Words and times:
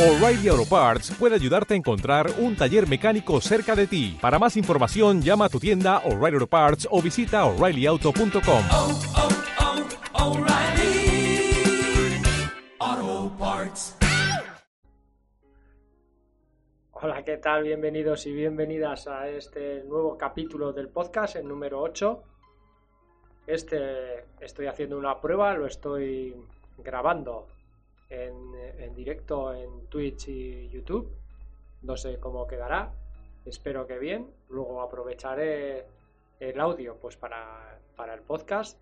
O'Reilly 0.00 0.48
Auto 0.48 0.64
Parts 0.64 1.14
puede 1.18 1.34
ayudarte 1.34 1.74
a 1.74 1.76
encontrar 1.76 2.26
un 2.38 2.56
taller 2.56 2.88
mecánico 2.88 3.38
cerca 3.42 3.76
de 3.76 3.86
ti. 3.86 4.16
Para 4.18 4.38
más 4.38 4.56
información, 4.56 5.20
llama 5.20 5.44
a 5.44 5.48
tu 5.50 5.60
tienda 5.60 5.98
O'Reilly 6.06 6.36
Auto 6.36 6.46
Parts 6.46 6.88
o 6.90 7.02
visita 7.02 7.44
oreillyauto.com. 7.44 8.64
oh, 8.72 9.00
oh, 12.80 13.32
Parts. 13.38 13.98
Hola, 16.92 17.22
¿qué 17.22 17.36
tal? 17.36 17.64
Bienvenidos 17.64 18.24
y 18.24 18.32
bienvenidas 18.32 19.06
a 19.06 19.28
este 19.28 19.84
nuevo 19.84 20.16
capítulo 20.16 20.72
del 20.72 20.88
podcast, 20.88 21.36
el 21.36 21.46
número 21.46 21.78
8. 21.78 22.22
Este 23.46 24.24
estoy 24.40 24.66
haciendo 24.66 24.96
una 24.96 25.20
prueba, 25.20 25.52
lo 25.52 25.66
estoy 25.66 26.34
grabando 26.78 27.48
en, 28.10 28.94
directo 28.94 29.54
en 29.54 29.86
Twitch 29.86 30.28
y 30.28 30.68
YouTube. 30.68 31.10
No 31.82 31.96
sé 31.96 32.18
cómo 32.20 32.46
quedará, 32.46 32.92
espero 33.44 33.86
que 33.86 33.98
bien. 33.98 34.30
Luego 34.50 34.82
aprovecharé 34.82 35.86
el 36.38 36.60
audio 36.60 36.96
pues 36.96 37.16
para, 37.16 37.78
para 37.96 38.14
el 38.14 38.20
podcast. 38.20 38.78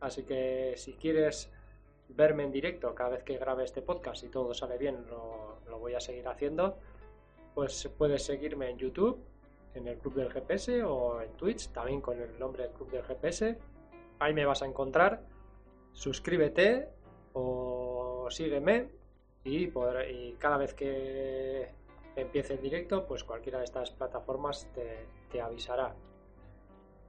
Así 0.00 0.24
que 0.24 0.74
si 0.76 0.94
quieres 0.94 1.50
verme 2.08 2.42
en 2.42 2.52
directo 2.52 2.94
cada 2.94 3.10
vez 3.10 3.22
que 3.22 3.38
grabe 3.38 3.64
este 3.64 3.80
podcast 3.80 4.22
y 4.24 4.28
todo 4.28 4.52
sale 4.52 4.76
bien, 4.76 5.06
lo, 5.08 5.60
lo 5.68 5.78
voy 5.78 5.94
a 5.94 6.00
seguir 6.00 6.28
haciendo 6.28 6.76
pues 7.54 7.88
puedes 7.98 8.24
seguirme 8.24 8.70
en 8.70 8.78
YouTube, 8.78 9.18
en 9.74 9.86
el 9.88 9.98
Club 9.98 10.14
del 10.14 10.32
GPS 10.32 10.82
o 10.84 11.20
en 11.20 11.32
Twitch, 11.32 11.68
también 11.68 12.00
con 12.00 12.20
el 12.20 12.38
nombre 12.38 12.64
del 12.64 12.72
Club 12.72 12.90
del 12.90 13.02
GPS. 13.02 13.58
Ahí 14.18 14.32
me 14.34 14.44
vas 14.44 14.62
a 14.62 14.66
encontrar. 14.66 15.22
Suscríbete 15.92 16.88
o 17.34 18.01
sígueme 18.30 18.88
y, 19.44 19.64
y 19.66 20.36
cada 20.38 20.56
vez 20.56 20.74
que 20.74 21.68
empiece 22.16 22.54
el 22.54 22.60
directo, 22.60 23.06
pues 23.06 23.24
cualquiera 23.24 23.58
de 23.58 23.64
estas 23.64 23.90
plataformas 23.90 24.68
te, 24.74 25.06
te 25.30 25.40
avisará. 25.40 25.94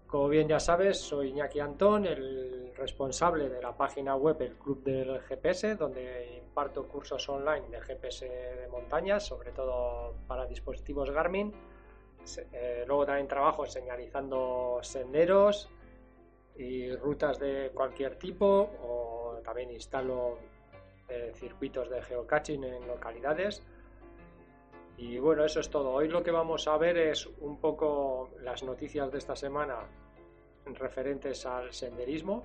Como 0.08 0.30
bien 0.30 0.48
ya 0.48 0.60
sabes, 0.60 1.00
soy 1.00 1.30
Iñaki 1.30 1.60
Antón, 1.60 2.06
el 2.06 2.72
responsable 2.76 3.50
de 3.50 3.62
la 3.62 3.76
página 3.76 4.16
web 4.16 4.40
El 4.42 4.54
Club 4.56 4.84
del 4.84 5.20
GPS, 5.22 5.76
donde 5.76 6.38
imparto 6.38 6.88
cursos 6.88 7.28
online 7.30 7.68
de 7.70 7.82
GPS 7.82 8.30
de 8.30 8.68
montañas, 8.68 9.26
sobre 9.26 9.52
todo 9.52 10.14
para 10.28 10.46
dispositivos 10.46 11.10
Garmin. 11.10 11.52
Eh, 12.52 12.84
luego 12.86 13.08
también 13.08 13.28
trabajo 13.28 13.66
señalizando 13.66 14.78
senderos 14.84 15.68
y 16.56 16.96
rutas 16.96 17.40
de 17.40 17.72
cualquier 17.74 18.16
tipo, 18.18 18.70
o 18.84 19.40
también 19.44 19.72
instalo 19.72 20.38
eh, 21.08 21.32
circuitos 21.36 21.90
de 21.90 22.02
geocaching 22.02 22.64
en 22.64 22.88
localidades. 22.88 23.64
Y 24.98 25.18
bueno, 25.18 25.44
eso 25.44 25.60
es 25.60 25.70
todo. 25.70 25.92
Hoy 25.92 26.08
lo 26.08 26.24
que 26.24 26.32
vamos 26.32 26.68
a 26.68 26.78
ver 26.78 26.98
es 26.98 27.26
un 27.40 27.60
poco 27.60 28.30
las 28.42 28.64
noticias 28.64 29.12
de 29.12 29.18
esta 29.18 29.36
semana 29.36 29.80
referentes 30.66 31.46
al 31.46 31.74
senderismo. 31.74 32.44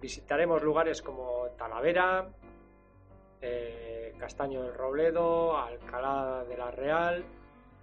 Visitaremos 0.00 0.62
lugares 0.62 1.02
como 1.02 1.48
Talavera, 1.56 2.28
eh, 3.40 4.14
Castaño 4.18 4.62
del 4.62 4.74
Robledo, 4.74 5.56
Alcalá 5.56 6.44
de 6.48 6.56
la 6.56 6.70
Real, 6.70 7.24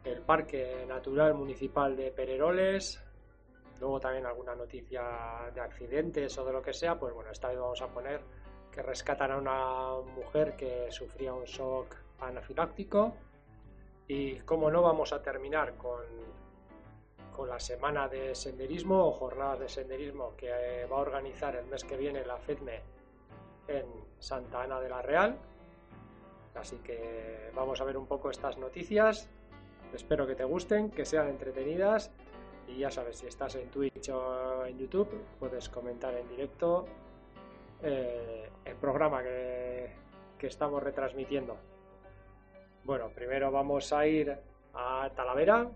el 0.03 0.21
Parque 0.21 0.85
Natural 0.87 1.33
Municipal 1.33 1.95
de 1.95 2.11
Pereroles, 2.11 3.03
luego 3.79 3.99
también 3.99 4.25
alguna 4.25 4.55
noticia 4.55 5.51
de 5.53 5.61
accidentes 5.61 6.37
o 6.37 6.45
de 6.45 6.53
lo 6.53 6.61
que 6.61 6.73
sea, 6.73 6.97
pues 6.97 7.13
bueno, 7.13 7.31
esta 7.31 7.49
vez 7.49 7.59
vamos 7.59 7.81
a 7.81 7.87
poner 7.87 8.21
que 8.77 8.83
rescatan 8.83 9.31
a 9.31 9.37
una 9.37 10.07
mujer 10.15 10.55
que 10.55 10.91
sufría 10.91 11.33
un 11.33 11.45
shock 11.45 11.95
anafiláctico 12.19 13.11
y 14.07 14.35
como 14.41 14.69
no 14.69 14.83
vamos 14.83 15.13
a 15.13 15.23
terminar 15.23 15.73
con, 15.77 16.03
con 17.35 17.49
la 17.49 17.59
semana 17.59 18.07
de 18.07 18.35
senderismo 18.35 19.07
o 19.07 19.11
jornadas 19.13 19.61
de 19.61 19.69
senderismo 19.69 20.35
que 20.37 20.49
eh, 20.49 20.85
va 20.85 20.97
a 20.97 20.99
organizar 20.99 21.55
el 21.55 21.65
mes 21.65 21.83
que 21.83 21.97
viene 21.97 22.23
la 22.23 22.37
FEDME 22.37 22.81
en 23.67 23.85
Santa 24.19 24.61
Ana 24.61 24.79
de 24.79 24.89
la 24.89 25.01
Real. 25.01 25.39
Así 26.53 26.77
que 26.77 27.49
vamos 27.55 27.81
a 27.81 27.83
ver 27.83 27.97
un 27.97 28.05
poco 28.05 28.29
estas 28.29 28.59
noticias. 28.59 29.27
Espero 29.91 30.27
que 30.27 30.35
te 30.35 30.43
gusten, 30.43 30.91
que 30.91 31.03
sean 31.03 31.29
entretenidas. 31.29 32.11
Y 32.67 32.77
ya 32.77 32.91
sabes, 32.91 33.17
si 33.17 33.25
estás 33.25 33.55
en 33.55 33.71
Twitch 33.71 34.09
o 34.09 34.65
en 34.67 34.77
YouTube, 34.77 35.09
puedes 35.39 35.67
comentar 35.67 36.13
en 36.13 36.29
directo 36.29 36.85
eh, 37.83 38.49
el 38.65 38.75
programa 38.75 39.23
que, 39.23 39.91
que 40.37 40.47
estamos 40.47 40.81
retransmitiendo. 40.81 41.57
Bueno, 42.83 43.09
primero 43.09 43.51
vamos 43.51 43.91
a 43.93 44.07
ir 44.07 44.37
a 44.73 45.09
Talavera. 45.15 45.69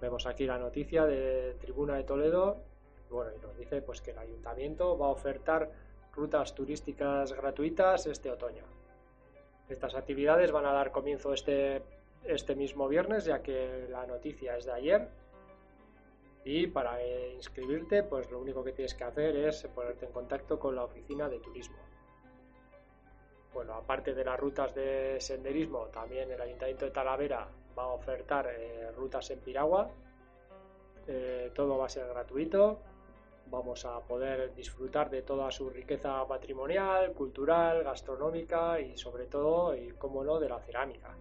Vemos 0.00 0.26
aquí 0.26 0.46
la 0.46 0.58
noticia 0.58 1.04
de 1.04 1.56
Tribuna 1.60 1.96
de 1.96 2.04
Toledo. 2.04 2.56
Bueno, 3.10 3.32
y 3.36 3.40
nos 3.40 3.56
dice 3.58 3.82
pues 3.82 4.00
que 4.00 4.12
el 4.12 4.18
ayuntamiento 4.18 4.96
va 4.96 5.06
a 5.06 5.10
ofertar 5.10 5.70
rutas 6.12 6.54
turísticas 6.54 7.32
gratuitas 7.32 8.06
este 8.06 8.30
otoño. 8.30 8.64
Estas 9.68 9.94
actividades 9.94 10.52
van 10.52 10.66
a 10.66 10.72
dar 10.72 10.90
comienzo 10.90 11.32
este, 11.32 11.82
este 12.24 12.54
mismo 12.54 12.88
viernes, 12.88 13.24
ya 13.24 13.42
que 13.42 13.86
la 13.88 14.06
noticia 14.06 14.56
es 14.56 14.64
de 14.64 14.72
ayer. 14.72 15.08
Y 16.44 16.66
para 16.68 16.98
inscribirte, 17.34 18.02
pues 18.02 18.30
lo 18.30 18.40
único 18.40 18.64
que 18.64 18.72
tienes 18.72 18.94
que 18.94 19.04
hacer 19.04 19.36
es 19.36 19.62
ponerte 19.74 20.06
en 20.06 20.12
contacto 20.12 20.58
con 20.58 20.74
la 20.74 20.84
oficina 20.84 21.28
de 21.28 21.38
turismo. 21.38 21.76
Bueno, 23.52 23.74
aparte 23.74 24.14
de 24.14 24.24
las 24.24 24.38
rutas 24.38 24.74
de 24.74 25.20
senderismo, 25.20 25.86
también 25.86 26.30
el 26.30 26.40
Ayuntamiento 26.40 26.84
de 26.84 26.92
Talavera 26.92 27.48
va 27.76 27.82
a 27.82 27.88
ofertar 27.88 28.46
eh, 28.48 28.90
rutas 28.92 29.30
en 29.30 29.40
piragua. 29.40 29.90
Eh, 31.06 31.50
todo 31.54 31.76
va 31.76 31.86
a 31.86 31.88
ser 31.88 32.06
gratuito. 32.06 32.78
Vamos 33.46 33.84
a 33.84 33.98
poder 34.00 34.54
disfrutar 34.54 35.10
de 35.10 35.22
toda 35.22 35.50
su 35.50 35.68
riqueza 35.68 36.24
patrimonial, 36.26 37.12
cultural, 37.12 37.82
gastronómica 37.82 38.80
y 38.80 38.96
sobre 38.96 39.26
todo, 39.26 39.74
y 39.74 39.90
cómo 39.98 40.22
no, 40.22 40.38
de 40.38 40.48
la 40.48 40.60
cerámica. 40.60 41.16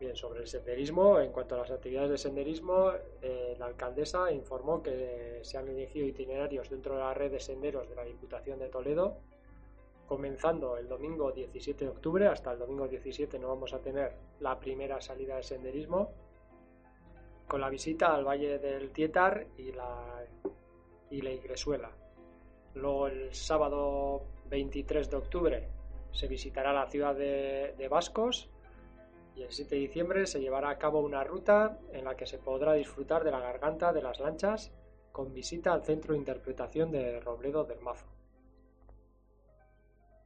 Bien, 0.00 0.16
sobre 0.16 0.40
el 0.40 0.48
senderismo, 0.48 1.20
en 1.20 1.30
cuanto 1.30 1.54
a 1.54 1.58
las 1.58 1.70
actividades 1.70 2.10
de 2.10 2.18
senderismo, 2.18 2.92
eh, 3.22 3.54
la 3.58 3.66
alcaldesa 3.66 4.30
informó 4.32 4.82
que 4.82 5.38
se 5.42 5.56
han 5.56 5.68
elegido 5.68 6.06
itinerarios 6.06 6.68
dentro 6.68 6.94
de 6.94 7.00
la 7.00 7.14
red 7.14 7.30
de 7.30 7.40
senderos 7.40 7.88
de 7.88 7.94
la 7.94 8.04
Diputación 8.04 8.58
de 8.58 8.68
Toledo 8.68 9.18
comenzando 10.06 10.76
el 10.76 10.88
domingo 10.88 11.32
17 11.32 11.84
de 11.84 11.90
octubre, 11.90 12.26
hasta 12.26 12.52
el 12.52 12.58
domingo 12.58 12.86
17 12.86 13.38
no 13.38 13.48
vamos 13.48 13.72
a 13.72 13.80
tener 13.80 14.12
la 14.40 14.58
primera 14.58 15.00
salida 15.00 15.36
de 15.36 15.42
senderismo, 15.42 16.12
con 17.48 17.60
la 17.60 17.68
visita 17.68 18.14
al 18.14 18.24
Valle 18.26 18.58
del 18.58 18.90
Tietar 18.90 19.46
y 19.56 19.72
la, 19.72 20.24
y 21.10 21.20
la 21.20 21.30
Igresuela. 21.30 21.90
Luego 22.74 23.06
el 23.06 23.34
sábado 23.34 24.24
23 24.48 25.10
de 25.10 25.16
octubre 25.16 25.68
se 26.10 26.26
visitará 26.26 26.72
la 26.72 26.88
ciudad 26.90 27.14
de, 27.14 27.74
de 27.76 27.88
Vascos 27.88 28.50
y 29.36 29.42
el 29.42 29.50
7 29.50 29.74
de 29.74 29.80
diciembre 29.80 30.26
se 30.26 30.40
llevará 30.40 30.70
a 30.70 30.78
cabo 30.78 31.00
una 31.00 31.24
ruta 31.24 31.78
en 31.92 32.04
la 32.04 32.16
que 32.16 32.26
se 32.26 32.38
podrá 32.38 32.74
disfrutar 32.74 33.24
de 33.24 33.30
la 33.30 33.40
garganta 33.40 33.92
de 33.92 34.02
las 34.02 34.20
lanchas 34.20 34.72
con 35.12 35.32
visita 35.32 35.72
al 35.72 35.84
centro 35.84 36.12
de 36.12 36.18
interpretación 36.18 36.90
de 36.90 37.20
Robledo 37.20 37.64
del 37.64 37.80
Mazo. 37.80 38.06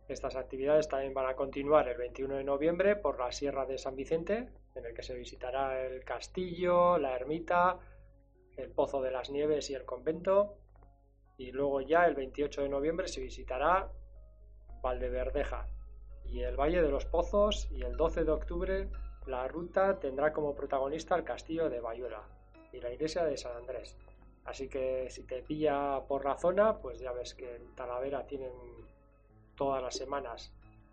Estas 0.08 0.36
actividades 0.36 0.88
también 0.88 1.12
van 1.12 1.26
a 1.26 1.36
continuar 1.36 1.88
el 1.88 1.98
21 1.98 2.36
de 2.36 2.44
noviembre 2.44 2.96
por 2.96 3.18
la 3.18 3.30
Sierra 3.30 3.66
de 3.66 3.76
San 3.76 3.94
Vicente, 3.94 4.48
en 4.74 4.86
el 4.86 4.94
que 4.94 5.02
se 5.02 5.14
visitará 5.14 5.84
el 5.84 6.02
castillo, 6.04 6.96
la 6.96 7.14
ermita, 7.14 7.78
el 8.56 8.70
Pozo 8.70 9.02
de 9.02 9.10
las 9.10 9.28
Nieves 9.28 9.68
y 9.68 9.74
el 9.74 9.84
convento. 9.84 10.56
Y 11.36 11.52
luego 11.52 11.82
ya 11.82 12.06
el 12.06 12.14
28 12.14 12.62
de 12.62 12.68
noviembre 12.70 13.08
se 13.08 13.20
visitará 13.20 13.90
Valdeverdeja 14.80 15.66
y 16.30 16.42
el 16.42 16.56
Valle 16.56 16.82
de 16.82 16.90
los 16.90 17.04
Pozos 17.06 17.68
y 17.70 17.82
el 17.82 17.96
12 17.96 18.24
de 18.24 18.30
octubre 18.30 18.88
la 19.26 19.46
ruta 19.46 19.98
tendrá 19.98 20.32
como 20.32 20.54
protagonista 20.54 21.14
el 21.14 21.24
castillo 21.24 21.68
de 21.68 21.80
Bayuela 21.80 22.22
y 22.72 22.80
la 22.80 22.92
iglesia 22.92 23.24
de 23.24 23.36
San 23.36 23.56
Andrés. 23.56 23.96
Así 24.44 24.68
que 24.68 25.08
si 25.10 25.24
te 25.24 25.42
pilla 25.42 26.00
por 26.08 26.24
la 26.24 26.36
zona, 26.36 26.78
pues 26.78 26.98
ya 26.98 27.12
ves 27.12 27.34
que 27.34 27.56
en 27.56 27.74
Talavera 27.74 28.26
tienen 28.26 28.52
todas 29.54 29.82
las 29.82 29.94
semanas 29.94 30.52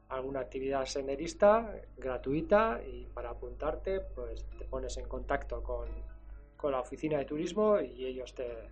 alguna 0.09 0.41
actividad 0.41 0.85
senderista 0.85 1.81
gratuita 1.97 2.79
y 2.85 3.05
para 3.05 3.31
apuntarte 3.31 4.01
pues 4.01 4.45
te 4.57 4.65
pones 4.65 4.97
en 4.97 5.07
contacto 5.07 5.63
con, 5.63 5.87
con 6.57 6.71
la 6.71 6.79
oficina 6.79 7.17
de 7.17 7.25
turismo 7.25 7.79
y 7.79 8.05
ellos 8.05 8.35
te, 8.35 8.69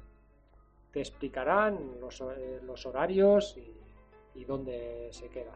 te 0.92 1.00
explicarán 1.00 2.00
los, 2.00 2.21
eh, 2.21 2.59
los 2.63 2.86
horarios 2.86 3.57
y, 3.57 4.39
y 4.39 4.45
dónde 4.45 5.09
se 5.12 5.30
queda. 5.30 5.56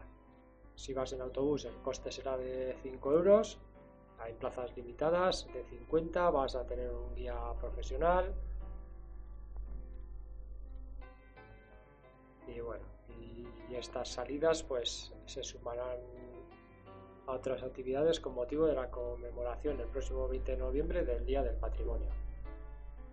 Si 0.78 0.94
vas 0.94 1.12
en 1.12 1.20
autobús 1.20 1.64
el 1.64 1.74
coste 1.82 2.12
será 2.12 2.36
de 2.36 2.76
5 2.84 3.12
euros, 3.12 3.58
hay 4.20 4.32
plazas 4.34 4.76
limitadas 4.76 5.48
de 5.52 5.64
50, 5.64 6.30
vas 6.30 6.54
a 6.54 6.64
tener 6.68 6.88
un 6.88 7.16
guía 7.16 7.36
profesional 7.60 8.32
y 12.46 12.60
bueno, 12.60 12.84
y, 13.08 13.74
estas 13.74 14.08
salidas 14.08 14.62
pues 14.62 15.12
se 15.26 15.42
sumarán 15.42 15.98
a 17.26 17.32
otras 17.32 17.64
actividades 17.64 18.20
con 18.20 18.36
motivo 18.36 18.66
de 18.66 18.74
la 18.74 18.88
conmemoración 18.88 19.80
el 19.80 19.88
próximo 19.88 20.28
20 20.28 20.52
de 20.52 20.58
noviembre 20.58 21.04
del 21.04 21.26
Día 21.26 21.42
del 21.42 21.56
Patrimonio, 21.56 22.08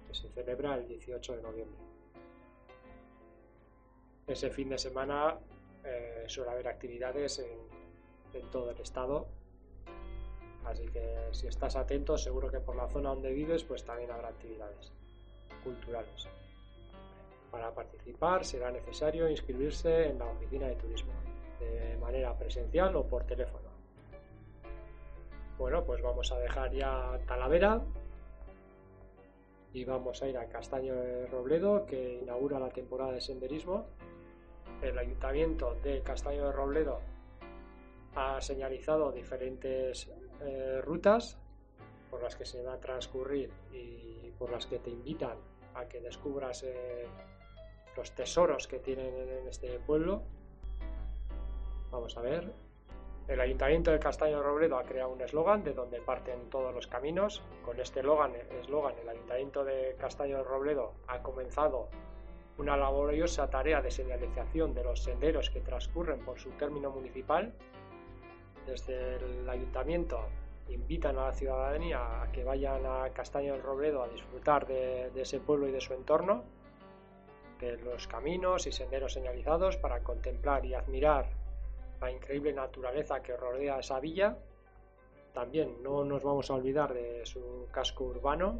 que 0.07 0.13
se 0.13 0.29
celebra 0.29 0.75
el 0.75 0.88
18 0.88 1.35
de 1.35 1.41
noviembre. 1.41 1.79
Ese 4.27 4.51
fin 4.51 4.69
de 4.69 4.77
semana 4.77 5.39
eh, 5.85 6.23
suele 6.27 6.51
haber 6.51 6.67
actividades 6.67 7.39
en, 7.39 7.57
en 8.33 8.51
todo 8.51 8.71
el 8.71 8.79
estado, 8.79 9.27
así 10.65 10.87
que 10.87 11.29
si 11.31 11.47
estás 11.47 11.75
atento 11.75 12.17
seguro 12.17 12.49
que 12.49 12.59
por 12.59 12.75
la 12.75 12.87
zona 12.87 13.09
donde 13.09 13.31
vives 13.31 13.63
pues 13.63 13.83
también 13.83 14.11
habrá 14.11 14.29
actividades 14.29 14.91
culturales. 15.63 16.27
Para 17.51 17.73
participar 17.73 18.43
será 18.43 18.71
necesario 18.71 19.29
inscribirse 19.29 20.09
en 20.09 20.19
la 20.19 20.25
oficina 20.25 20.67
de 20.67 20.75
turismo, 20.75 21.13
de 21.59 21.97
manera 21.97 22.38
presencial 22.38 22.95
o 22.95 23.07
por 23.07 23.23
teléfono. 23.25 23.69
Bueno, 25.57 25.85
pues 25.85 26.01
vamos 26.01 26.31
a 26.33 26.39
dejar 26.39 26.73
ya 26.73 27.17
Talavera 27.25 27.81
y 29.73 29.85
vamos 29.85 30.21
a 30.21 30.27
ir 30.27 30.38
a 30.38 30.47
Castaño 30.47 30.95
de 30.95 31.27
Robledo, 31.27 31.85
que 31.85 32.19
inaugura 32.21 32.59
la 32.59 32.69
temporada 32.69 33.13
de 33.13 33.21
senderismo. 33.21 33.85
El 34.81 34.98
ayuntamiento 34.98 35.75
de 35.83 36.01
Castaño 36.01 36.48
de 36.48 36.51
Robledo 36.51 37.00
ha 38.16 38.39
señalizado 38.42 39.12
diferentes 39.12 40.10
eh, 40.42 40.81
rutas 40.81 41.38
por 42.10 42.22
las 42.22 42.36
que 42.36 42.45
se 42.45 42.62
va 42.62 42.74
a 42.74 42.80
transcurrir 42.80 43.51
y 43.72 44.31
por 44.38 44.51
las 44.51 44.66
que 44.66 44.80
te 44.80 44.89
invitan 44.89 45.38
a 45.74 45.86
que 45.86 46.00
descubras 46.00 46.63
eh, 46.63 47.06
los 47.95 48.12
tesoros 48.13 48.68
que 48.68 48.80
tienen 48.80 49.13
en 49.13 49.48
este 49.48 49.80
pueblo. 49.80 50.24
Vamos 51.92 52.16
a 52.18 52.22
ver. 52.22 52.51
El 53.27 53.42
Ayuntamiento 53.42 53.92
de 53.92 54.00
Castaño 54.00 54.38
de 54.38 54.44
Robledo 54.44 54.77
ha 54.77 54.83
creado 54.83 55.10
un 55.10 55.22
eslogan 55.22 55.63
de 55.63 55.74
donde 55.74 56.00
parten 56.00 56.50
todos 56.51 56.74
los 56.75 56.86
caminos. 56.86 57.42
Con 57.63 57.80
este 57.80 58.01
eslogan, 58.01 58.33
el 59.01 59.10
Ayuntamiento 59.10 59.63
de 59.63 59.95
Castaño 59.98 60.38
de 60.38 60.44
Robledo 60.44 60.94
ha 61.07 61.24
comenzado 61.24 61.89
una 62.57 62.77
laboriosa 62.77 63.49
tarea 63.49 63.81
de 63.81 63.91
señalización 63.91 64.73
de 64.73 64.83
los 64.83 65.03
senderos 65.03 65.49
que 65.49 65.61
transcurren 65.61 66.19
por 66.19 66.39
su 66.39 66.51
término 66.51 66.89
municipal. 66.89 67.53
Desde 68.65 69.17
el 69.17 69.49
Ayuntamiento 69.49 70.19
invitan 70.69 71.17
a 71.17 71.25
la 71.25 71.33
ciudadanía 71.33 72.23
a 72.23 72.31
que 72.31 72.43
vayan 72.43 72.85
a 72.85 73.09
Castaño 73.09 73.53
del 73.53 73.61
Robledo 73.61 74.03
a 74.03 74.07
disfrutar 74.07 74.65
de, 74.65 75.11
ese 75.15 75.39
pueblo 75.39 75.67
y 75.67 75.71
de 75.71 75.81
su 75.81 75.93
entorno 75.93 76.43
de 77.59 77.77
los 77.77 78.07
caminos 78.07 78.67
y 78.67 78.71
senderos 78.71 79.13
señalizados 79.13 79.77
para 79.77 80.01
contemplar 80.01 80.65
y 80.65 80.73
admirar 80.73 81.29
la 82.01 82.11
increíble 82.11 82.53
naturaleza 82.53 83.21
que 83.21 83.37
rodea 83.37 83.79
esa 83.79 83.99
villa. 83.99 84.37
También 85.33 85.81
no 85.81 86.03
nos 86.03 86.23
vamos 86.23 86.49
a 86.49 86.55
olvidar 86.55 86.93
de 86.93 87.25
su 87.25 87.67
casco 87.71 88.05
urbano, 88.05 88.59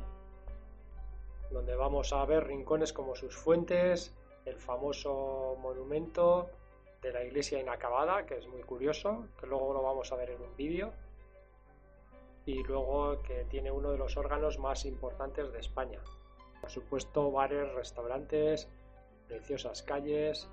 donde 1.52 1.76
vamos 1.76 2.14
a 2.14 2.26
ver 2.26 2.48
rincones 2.48 2.94
como 2.94 3.16
sus 3.16 3.36
fuentes, 3.36 4.14
el 4.46 4.58
famoso 4.58 5.58
monumento 5.60 6.50
de 7.02 7.12
la 7.12 7.24
iglesia 7.24 7.60
inacabada, 7.60 8.26
que 8.26 8.38
es 8.38 8.48
muy 8.48 8.62
curioso, 8.64 9.28
que 9.40 9.48
luego 9.48 9.74
lo 9.74 9.82
vamos 9.82 10.12
a 10.12 10.16
ver 10.16 10.32
en 10.32 10.42
un 10.42 10.56
vídeo, 10.56 10.92
y 12.46 12.64
luego 12.64 13.22
que 13.24 13.46
tiene 13.46 13.72
uno 13.72 13.92
de 13.92 13.98
los 13.98 14.18
órganos 14.18 14.60
más 14.60 14.86
importantes 14.86 15.52
de 15.52 15.60
España. 15.60 16.00
Por 16.62 16.70
supuesto, 16.70 17.32
bares, 17.32 17.72
restaurantes, 17.74 18.68
preciosas 19.28 19.82
calles, 19.82 20.48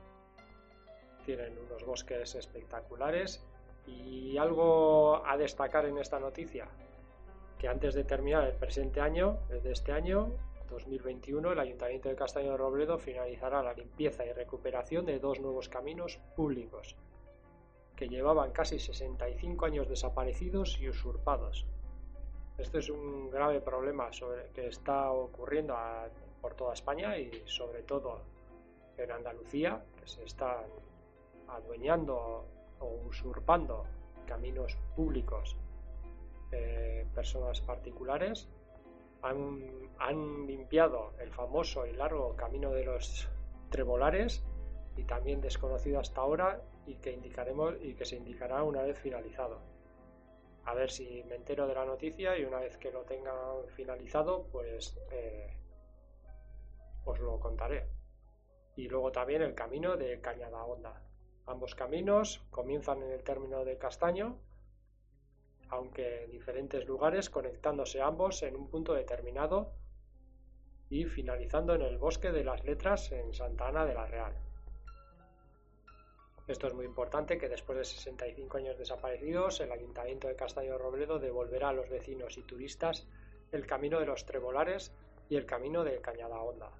tienen 1.25 1.57
unos 1.59 1.85
bosques 1.85 2.35
espectaculares 2.35 3.45
y 3.87 4.37
algo 4.39 5.25
a 5.27 5.37
destacar 5.37 5.87
en 5.87 5.99
esta 5.99 6.19
noticia, 6.19 6.69
que 7.59 7.69
antes 7.69 7.95
de 7.95 8.05
terminar 8.05 8.45
el 8.45 8.55
presente 8.55 9.01
año, 9.01 9.39
desde 9.49 9.73
este 9.73 9.93
año 9.93 10.33
2021, 10.73 11.53
el 11.53 11.59
Ayuntamiento 11.59 12.09
de 12.09 12.17
Castaño 12.17 12.53
de 12.53 12.57
Robledo 12.57 12.99
finalizará 12.99 13.63
la 13.63 13.75
limpieza 13.75 14.27
y 14.27 14.33
recuperación 14.33 15.07
de 15.07 15.19
dos 15.19 15.41
nuevos 15.41 15.69
caminos 15.69 16.19
públicos 16.35 16.97
que 17.95 18.09
llevaban 18.09 18.51
casi 18.51 18.79
65 18.79 19.67
años 19.67 19.89
desaparecidos 19.89 20.81
y 20.81 20.89
usurpados. 20.89 21.67
Este 22.59 22.79
es 22.79 22.91
un 22.91 23.31
grave 23.31 23.61
problema 23.61 24.11
que 24.55 24.67
está 24.67 25.13
ocurriendo 25.13 25.77
por 26.41 26.55
toda 26.55 26.75
España 26.75 27.17
y 27.17 27.43
sobre 27.47 27.83
todo 27.83 28.23
en 28.97 29.11
Andalucía, 29.11 29.85
que 30.01 30.09
se 30.09 30.25
están 30.25 30.65
adueñando 31.49 32.47
o 32.81 32.87
usurpando 33.09 33.85
caminos 34.27 34.77
públicos 34.97 35.57
eh, 36.51 37.07
personas 37.15 37.61
particulares. 37.61 38.49
Han, 39.23 40.47
limpiado 40.47 41.13
el 41.21 41.31
famoso 41.31 41.87
y 41.87 41.93
largo 41.93 42.35
camino 42.35 42.71
de 42.73 42.85
los 42.85 43.29
trebolares 43.71 44.45
y 44.97 45.05
también 45.05 45.41
desconocido 45.41 46.01
hasta 46.01 46.21
ahora 46.21 46.61
y 46.87 46.97
que 46.97 47.13
indicaremos 47.13 47.75
y 47.81 47.95
que 47.95 48.05
se 48.05 48.17
indicará 48.17 48.63
una 48.65 48.83
vez 48.83 48.99
finalizado. 48.99 49.61
A 50.65 50.75
ver 50.75 50.91
si 50.91 51.23
me 51.29 51.37
entero 51.37 51.67
de 51.67 51.75
la 51.75 51.85
noticia 51.85 52.37
y 52.37 52.45
una 52.45 52.59
vez 52.59 52.77
que 52.79 52.91
lo 52.91 53.03
tengan 53.03 53.35
finalizado, 53.77 54.47
pues 54.51 54.99
eh, 55.11 55.57
os 57.05 57.19
lo 57.21 57.39
contaré 57.39 57.87
y 58.77 58.89
luego 58.89 59.13
también 59.13 59.43
el 59.43 59.55
camino 59.55 59.97
de 59.97 60.21
Cañada 60.21 60.65
Honda. 60.65 61.03
Ambos 61.47 61.75
caminos 61.75 62.45
comienzan 62.51 63.03
en 63.03 63.11
el 63.11 63.23
término 63.23 63.65
de 63.65 63.77
Castaño, 63.77 64.39
aunque 65.73 66.25
en 66.25 66.31
diferentes 66.31 66.87
lugares, 66.87 67.31
conectándose 67.31 68.01
ambos 68.01 68.43
en 68.43 68.57
un 68.57 68.69
punto 68.69 68.93
determinado 68.93 69.73
y 70.91 71.07
finalizando 71.07 71.75
en 71.75 71.83
el 71.83 71.97
bosque 71.97 72.31
de 72.31 72.45
las 72.45 72.63
letras 72.65 73.11
en 73.11 73.33
Santa 73.33 73.69
Ana 73.69 73.87
de 73.87 73.95
la 73.95 74.07
Real. 74.07 74.35
Esto 76.47 76.67
es 76.67 76.75
muy 76.75 76.85
importante 76.85 77.39
que 77.39 77.49
después 77.49 77.79
de 77.79 77.85
65 77.85 78.59
años 78.59 78.79
desaparecidos, 78.79 79.61
el 79.61 79.73
Ayuntamiento 79.73 80.29
de 80.29 80.37
Castaño 80.37 80.77
Robledo 80.77 81.19
devolverá 81.19 81.71
a 81.71 81.73
los 81.73 81.89
vecinos 81.89 82.37
y 82.37 82.43
turistas 82.43 83.09
el 83.51 83.67
camino 83.67 83.99
de 83.99 84.07
los 84.07 84.27
Trebolares 84.27 84.93
y 85.29 85.37
el 85.37 85.47
camino 85.47 85.85
de 85.85 86.01
Cañada 86.01 86.41
Honda 86.41 86.71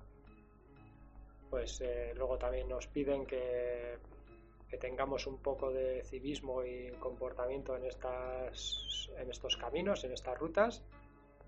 pues 1.53 1.83
eh, 1.83 2.15
luego 2.17 2.39
también 2.39 2.67
nos 2.67 2.87
piden 2.87 3.27
que, 3.27 3.99
tengamos 4.79 5.27
un 5.27 5.39
poco 5.39 5.71
de 5.71 6.03
civismo 6.05 6.65
y 6.65 6.91
comportamiento 6.99 7.77
en, 7.77 7.85
estas, 7.85 9.11
en 9.19 9.31
estos 9.31 9.57
caminos, 9.57 10.05
en 10.05 10.13
estas 10.13 10.39
rutas, 10.39 10.83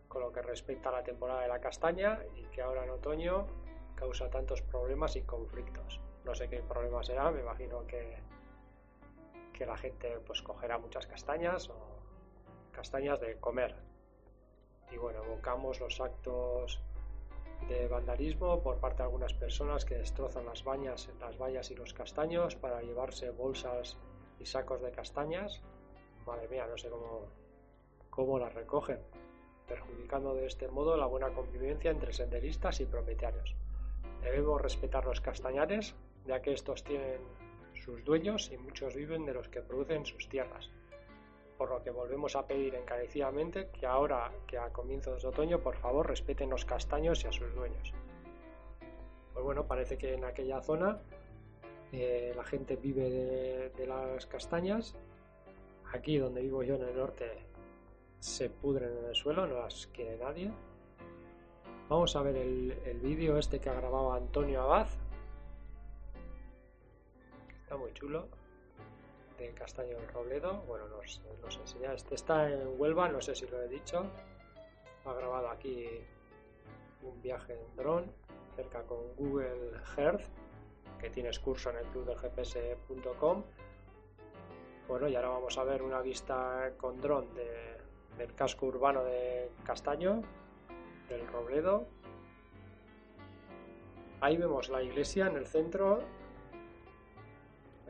con 0.09 0.23
lo 0.23 0.33
que 0.33 0.43
respecta 0.43 0.90
a 0.90 0.93
la 0.93 1.02
temporada 1.02 1.43
de 1.43 1.49
la 1.49 1.61
castaña 1.61 2.21
y 2.37 2.45
que 2.45 2.62
ahora 2.62 2.85
en 2.85 2.90
otoño 2.90 3.47
causa 3.95 4.31
tantos 4.31 4.62
problemas 4.62 5.16
y 5.16 5.23
conflictos. 5.23 6.00
No 6.25 6.35
sé 6.35 6.49
qué 6.49 6.61
problema 6.61 7.02
será, 7.02 7.31
me 7.31 7.40
imagino 7.40 7.87
que, 7.87 8.16
que 9.52 9.66
la 9.66 9.76
gente 9.76 10.19
pues 10.26 10.43
cogerá 10.43 10.78
muchas 10.78 11.07
castañas 11.07 11.69
o 11.69 11.76
castañas 12.73 13.21
de 13.21 13.38
comer. 13.38 13.75
Y 14.90 14.97
bueno, 14.97 15.23
evocamos 15.25 15.81
los 15.81 16.00
actos 16.00 16.81
de 17.68 17.88
vandalismo 17.88 18.61
por 18.61 18.78
parte 18.78 18.99
de 18.99 19.04
algunas 19.04 19.33
personas 19.33 19.85
que 19.85 19.97
destrozan 19.97 20.47
las 20.47 20.64
bañas, 20.64 21.09
las 21.21 21.38
vallas 21.38 21.71
y 21.71 21.75
los 21.75 21.94
castaños 21.94 22.56
para 22.56 22.83
llevarse 22.83 23.30
bolsas 23.30 23.97
y 24.38 24.47
sacos 24.47 24.83
de 24.83 24.90
castañas. 24.90 25.61
Madre 26.26 26.49
mía, 26.49 26.66
no 26.68 26.76
sé 26.76 26.88
cómo, 26.90 27.23
cómo 28.11 28.38
las 28.38 28.54
recogen, 28.54 28.99
perjudicando 29.66 30.35
de 30.35 30.47
este 30.47 30.68
modo 30.68 30.97
la 30.97 31.06
buena 31.06 31.30
convivencia 31.30 31.90
entre 31.90 32.12
senderistas 32.12 32.80
y 32.80 32.87
propietarios. 32.87 33.54
Debemos 34.23 34.61
respetar 34.61 35.04
los 35.04 35.21
castañares, 35.21 35.94
ya 36.26 36.40
que 36.40 36.52
estos 36.52 36.85
tienen 36.85 37.21
sus 37.75 38.04
dueños 38.04 38.50
y 38.52 38.59
muchos 38.59 38.94
viven 38.94 39.26
de 39.26 39.35
los 39.35 39.49
que 39.49 39.61
producen 39.61 40.06
sus 40.06 40.28
tierras 40.28 40.71
por 41.64 41.78
lo 41.78 41.83
que 41.83 41.90
volvemos 41.90 42.37
a 42.37 42.47
pedir 42.47 42.75
encarecidamente 42.75 43.71
que 43.71 43.87
ahora 43.87 44.30
que 44.47 44.59
a 44.59 44.68
comienzos 44.68 45.23
de 45.23 45.28
otoño 45.28 45.61
por 45.61 45.76
favor 45.76 46.06
respeten 46.06 46.50
los 46.50 46.66
castaños 46.66 47.25
y 47.25 47.26
a 47.26 47.33
sus 47.33 47.54
dueños. 47.54 47.94
Pues 49.33 49.42
bueno, 49.42 49.66
parece 49.66 49.97
que 49.97 50.12
en 50.12 50.25
aquella 50.25 50.61
zona 50.61 50.99
eh, 51.90 52.35
la 52.37 52.44
gente 52.44 52.76
vive 52.76 53.09
de, 53.75 53.87
las 53.87 54.26
castañas. 54.26 54.94
Aquí 55.90 56.18
donde 56.18 56.42
vivo 56.42 56.62
yo 56.62 56.75
en 56.75 56.83
el 56.83 56.94
norte 56.94 57.30
se 58.21 58.50
pudren 58.50 58.99
en 58.99 59.06
el 59.06 59.14
suelo, 59.14 59.47
no 59.47 59.61
las 59.61 59.87
quiere 59.87 60.18
nadie. 60.18 60.52
Vamos 61.88 62.14
a 62.14 62.21
ver 62.21 62.37
el, 62.37 62.78
el 62.85 63.00
vídeo 63.00 63.38
este 63.38 63.59
que 63.59 63.71
ha 63.71 63.75
grabado 63.75 64.12
Antonio 64.12 64.61
Abad. 64.61 64.88
Está 67.62 67.78
muy 67.78 67.94
chulo 67.94 68.44
de 69.38 69.53
Castaño 69.55 69.97
del 69.99 70.09
Robledo. 70.09 70.62
Bueno, 70.67 70.87
nos, 70.88 71.21
enseña. 71.59 71.93
Este 71.95 72.14
está 72.14 72.50
en 72.50 72.81
Huelva, 72.81 73.09
no 73.09 73.21
sé 73.21 73.35
si 73.35 73.47
lo 73.47 73.61
he 73.62 73.69
dicho. 73.69 74.07
Ha 75.05 75.12
grabado 75.12 75.49
aquí 75.50 75.88
un 77.03 77.21
viaje 77.21 77.55
en 77.55 77.76
dron 77.76 78.12
cerca 78.57 78.83
con 78.83 79.14
Google 79.17 79.73
Earth, 79.97 80.25
que 80.99 81.11
tienes 81.11 81.38
curso 81.38 81.71
en 81.71 81.76
el 81.76 81.85
club 81.87 82.07
del 82.07 82.17
gps.com. 82.17 83.43
Bueno, 84.88 85.09
y 85.09 85.17
ahora 85.17 85.29
vamos 85.29 85.59
a 85.59 85.64
ver 85.64 85.83
una 85.83 86.00
vista 86.00 86.73
con 86.76 87.00
dron 87.00 87.35
de, 87.35 87.79
del 88.19 88.35
casco 88.35 88.67
urbano 88.67 89.03
de 89.05 89.50
Castaño, 89.64 90.23
del 91.09 91.26
Robledo. 91.29 91.87
Ahí 94.21 94.37
vemos 94.37 94.69
la 94.69 94.83
iglesia 94.83 95.26
en 95.26 95.37
el 95.37 95.47
centro, 95.47 96.00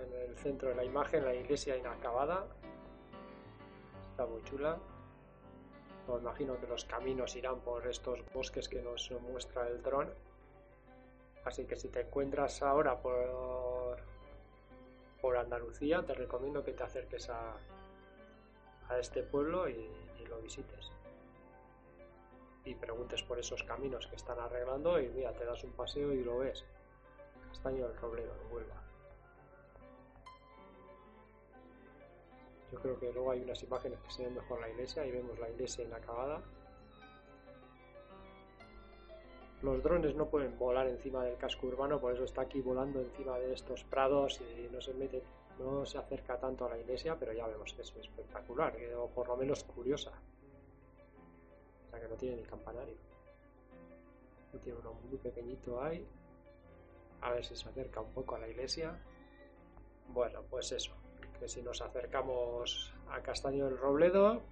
en 0.04 0.30
el 0.30 0.36
centro 0.36 0.68
de 0.68 0.74
la 0.74 0.84
imagen, 0.84 1.24
la 1.24 1.34
iglesia 1.34 1.76
inacabada. 1.76 2.46
Está 4.10 4.26
muy 4.26 4.42
chula. 4.44 4.78
Me 6.08 6.16
imagino 6.16 6.58
que 6.60 6.66
los 6.66 6.84
caminos 6.84 7.34
irán 7.34 7.60
por 7.60 7.86
estos 7.86 8.20
bosques 8.32 8.68
que 8.68 8.82
nos 8.82 9.10
muestra 9.30 9.66
el 9.68 9.82
dron. 9.82 10.12
Así 11.44 11.64
que 11.66 11.76
si 11.76 11.88
te 11.88 12.00
encuentras 12.00 12.62
ahora 12.62 13.00
por, 13.00 13.98
por 15.20 15.36
Andalucía, 15.36 16.02
te 16.02 16.14
recomiendo 16.14 16.64
que 16.64 16.72
te 16.72 16.82
acerques 16.82 17.28
a, 17.28 17.56
a 18.88 18.98
este 18.98 19.22
pueblo 19.22 19.68
y, 19.68 19.90
y 20.20 20.26
lo 20.26 20.40
visites. 20.40 20.90
Y 22.64 22.74
preguntes 22.74 23.22
por 23.22 23.38
esos 23.38 23.62
caminos 23.62 24.06
que 24.06 24.16
están 24.16 24.38
arreglando 24.38 24.98
y 25.00 25.08
mira, 25.08 25.32
te 25.32 25.44
das 25.44 25.64
un 25.64 25.72
paseo 25.72 26.12
y 26.12 26.24
lo 26.24 26.38
ves. 26.38 26.64
Castaño 27.48 27.88
del 27.88 27.96
Robledo, 27.96 28.32
en 28.42 28.54
Huelva. 28.54 28.83
Yo 32.74 32.80
creo 32.80 32.98
que 32.98 33.12
luego 33.12 33.30
hay 33.30 33.40
unas 33.40 33.62
imágenes 33.62 34.00
que 34.00 34.10
se 34.10 34.24
ven 34.24 34.34
mejor 34.34 34.60
la 34.60 34.68
iglesia 34.68 35.06
y 35.06 35.12
vemos 35.12 35.38
la 35.38 35.48
iglesia 35.48 35.84
inacabada. 35.84 36.42
Los 39.62 39.80
drones 39.80 40.16
no 40.16 40.28
pueden 40.28 40.58
volar 40.58 40.88
encima 40.88 41.24
del 41.24 41.36
casco 41.36 41.68
urbano, 41.68 42.00
por 42.00 42.12
eso 42.12 42.24
está 42.24 42.42
aquí 42.42 42.60
volando 42.60 43.00
encima 43.00 43.38
de 43.38 43.52
estos 43.52 43.84
prados 43.84 44.40
y 44.40 44.68
no 44.72 44.80
se 44.80 44.92
mete, 44.92 45.22
no 45.60 45.86
se 45.86 45.98
acerca 45.98 46.36
tanto 46.40 46.66
a 46.66 46.70
la 46.70 46.78
iglesia, 46.78 47.16
pero 47.16 47.32
ya 47.32 47.46
vemos 47.46 47.72
que 47.72 47.82
es 47.82 47.94
espectacular, 47.94 48.76
o 48.98 49.08
por 49.08 49.28
lo 49.28 49.36
menos 49.36 49.62
curiosa. 49.62 50.10
O 51.86 51.90
sea 51.90 52.00
que 52.00 52.08
no 52.08 52.16
tiene 52.16 52.38
ni 52.38 52.42
campanario. 52.42 52.96
No 54.52 54.58
tiene 54.58 54.80
uno 54.80 54.94
muy 54.94 55.18
pequeñito 55.18 55.80
ahí. 55.80 56.04
A 57.20 57.30
ver 57.30 57.44
si 57.44 57.54
se 57.54 57.68
acerca 57.68 58.00
un 58.00 58.12
poco 58.12 58.34
a 58.34 58.40
la 58.40 58.48
iglesia. 58.48 59.00
Bueno, 60.08 60.42
pues 60.50 60.72
eso 60.72 61.03
que 61.38 61.48
si 61.48 61.62
nos 61.62 61.80
acercamos 61.80 62.92
a 63.10 63.20
Castaño 63.20 63.66
del 63.66 63.78
Robledo, 63.78 64.42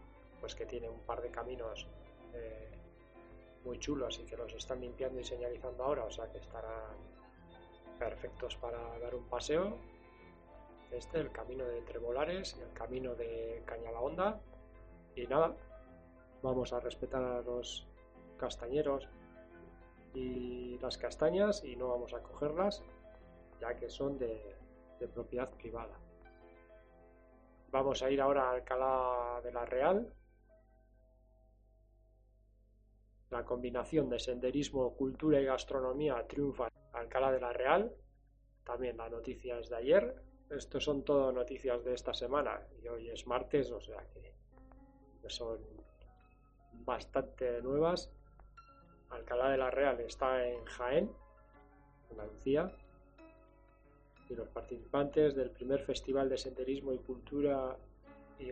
pues 0.40 0.54
que 0.54 0.66
tiene 0.66 0.88
un 0.88 1.00
par 1.00 1.22
de 1.22 1.30
caminos 1.30 1.86
eh, 2.34 2.68
muy 3.64 3.78
chulos 3.78 4.18
y 4.18 4.24
que 4.24 4.36
los 4.36 4.52
están 4.54 4.80
limpiando 4.80 5.20
y 5.20 5.24
señalizando 5.24 5.84
ahora, 5.84 6.04
o 6.04 6.10
sea 6.10 6.30
que 6.30 6.38
estarán 6.38 6.96
perfectos 7.98 8.56
para 8.56 8.98
dar 8.98 9.14
un 9.14 9.24
paseo. 9.28 9.76
Este, 10.90 11.20
el 11.20 11.30
camino 11.30 11.64
de 11.64 11.80
Trebolares 11.82 12.56
y 12.58 12.60
el 12.60 12.72
camino 12.72 13.14
de 13.14 13.62
Cañalahonda. 13.64 14.40
Y 15.16 15.26
nada, 15.26 15.56
vamos 16.42 16.72
a 16.72 16.80
respetar 16.80 17.22
a 17.22 17.40
los 17.40 17.86
castañeros 18.36 19.08
y 20.14 20.78
las 20.80 20.98
castañas 20.98 21.64
y 21.64 21.76
no 21.76 21.88
vamos 21.88 22.12
a 22.12 22.22
cogerlas, 22.22 22.82
ya 23.60 23.74
que 23.76 23.88
son 23.88 24.18
de 24.18 24.56
propiedad 25.14 25.50
privada. 25.54 25.96
Vamos 27.72 28.02
a 28.02 28.10
ir 28.10 28.20
ahora 28.20 28.50
a 28.50 28.52
Alcalá 28.52 29.40
de 29.42 29.50
la 29.50 29.64
Real. 29.64 30.14
La 33.30 33.46
combinación 33.46 34.10
de 34.10 34.18
senderismo, 34.18 34.94
cultura 34.94 35.40
y 35.40 35.46
gastronomía 35.46 36.26
triunfa 36.28 36.68
en 36.68 36.96
Alcalá 36.96 37.32
de 37.32 37.40
la 37.40 37.54
Real. 37.54 37.90
También 38.62 38.98
la 38.98 39.08
noticia 39.08 39.58
es 39.58 39.70
de 39.70 39.76
ayer. 39.76 40.22
Estos 40.50 40.84
son 40.84 41.02
todo 41.02 41.32
noticias 41.32 41.82
de 41.82 41.94
esta 41.94 42.12
semana 42.12 42.60
y 42.82 42.88
hoy 42.88 43.08
es 43.08 43.26
martes, 43.26 43.70
o 43.70 43.80
sea 43.80 44.06
que 44.12 45.30
son 45.30 45.58
bastante 46.84 47.62
nuevas. 47.62 48.12
Alcalá 49.08 49.48
de 49.48 49.56
la 49.56 49.70
Real 49.70 49.98
está 50.00 50.46
en 50.46 50.62
Jaén, 50.66 51.10
Andalucía 52.10 52.70
y 54.32 54.36
los 54.36 54.48
participantes 54.48 55.34
del 55.34 55.50
primer 55.50 55.80
Festival 55.84 56.28
de 56.28 56.38
Senderismo 56.38 56.92
y 56.92 56.98
Cultura 56.98 57.76
y 58.38 58.50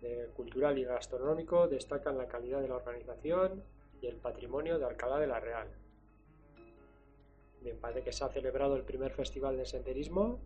de 0.00 0.30
Cultural 0.34 0.78
y 0.78 0.84
Gastronómico 0.84 1.68
destacan 1.68 2.16
la 2.16 2.26
calidad 2.26 2.60
de 2.60 2.68
la 2.68 2.76
organización 2.76 3.62
y 4.00 4.06
el 4.06 4.16
patrimonio 4.16 4.78
de 4.78 4.86
Alcalá 4.86 5.18
de 5.18 5.26
la 5.26 5.38
Real. 5.38 5.68
Bien, 7.60 7.78
parece 7.78 8.02
que 8.02 8.12
se 8.12 8.24
ha 8.24 8.28
celebrado 8.30 8.74
el 8.76 8.82
primer 8.84 9.12
Festival 9.12 9.58
de 9.58 9.66
Senderismo, 9.66 10.40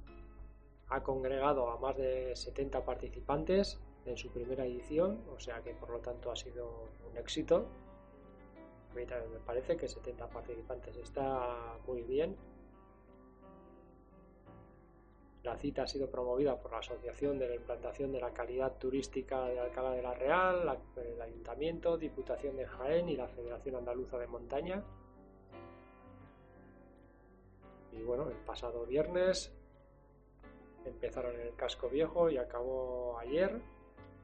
ha 0.88 1.02
congregado 1.02 1.70
a 1.70 1.78
más 1.78 1.96
de 1.96 2.34
70 2.34 2.84
participantes 2.84 3.78
en 4.04 4.16
su 4.16 4.32
primera 4.32 4.66
edición, 4.66 5.22
o 5.32 5.38
sea 5.38 5.62
que 5.62 5.74
por 5.74 5.90
lo 5.90 6.00
tanto 6.00 6.32
ha 6.32 6.36
sido 6.36 6.88
un 7.08 7.16
éxito. 7.16 7.68
me 8.94 9.06
parece 9.46 9.76
que 9.76 9.86
70 9.86 10.28
participantes 10.28 10.96
está 10.96 11.78
muy 11.86 12.02
bien 12.02 12.36
la 15.44 15.58
cita 15.58 15.82
ha 15.82 15.86
sido 15.86 16.08
promovida 16.10 16.58
por 16.58 16.72
la 16.72 16.78
Asociación 16.78 17.38
de 17.38 17.48
la 17.48 17.54
Implantación 17.54 18.10
de 18.12 18.20
la 18.20 18.32
Calidad 18.32 18.78
Turística 18.78 19.44
de 19.44 19.60
Alcalá 19.60 19.90
de 19.90 20.02
la 20.02 20.14
Real, 20.14 20.78
el 20.96 21.20
Ayuntamiento, 21.20 21.98
Diputación 21.98 22.56
de 22.56 22.66
Jaén 22.66 23.10
y 23.10 23.16
la 23.16 23.28
Federación 23.28 23.76
Andaluza 23.76 24.18
de 24.18 24.26
Montaña. 24.26 24.82
Y 27.92 28.02
bueno, 28.02 28.28
el 28.30 28.36
pasado 28.38 28.86
viernes 28.86 29.52
empezaron 30.86 31.34
en 31.34 31.42
el 31.42 31.54
casco 31.54 31.90
viejo 31.90 32.30
y 32.30 32.38
acabó 32.38 33.18
ayer. 33.18 33.60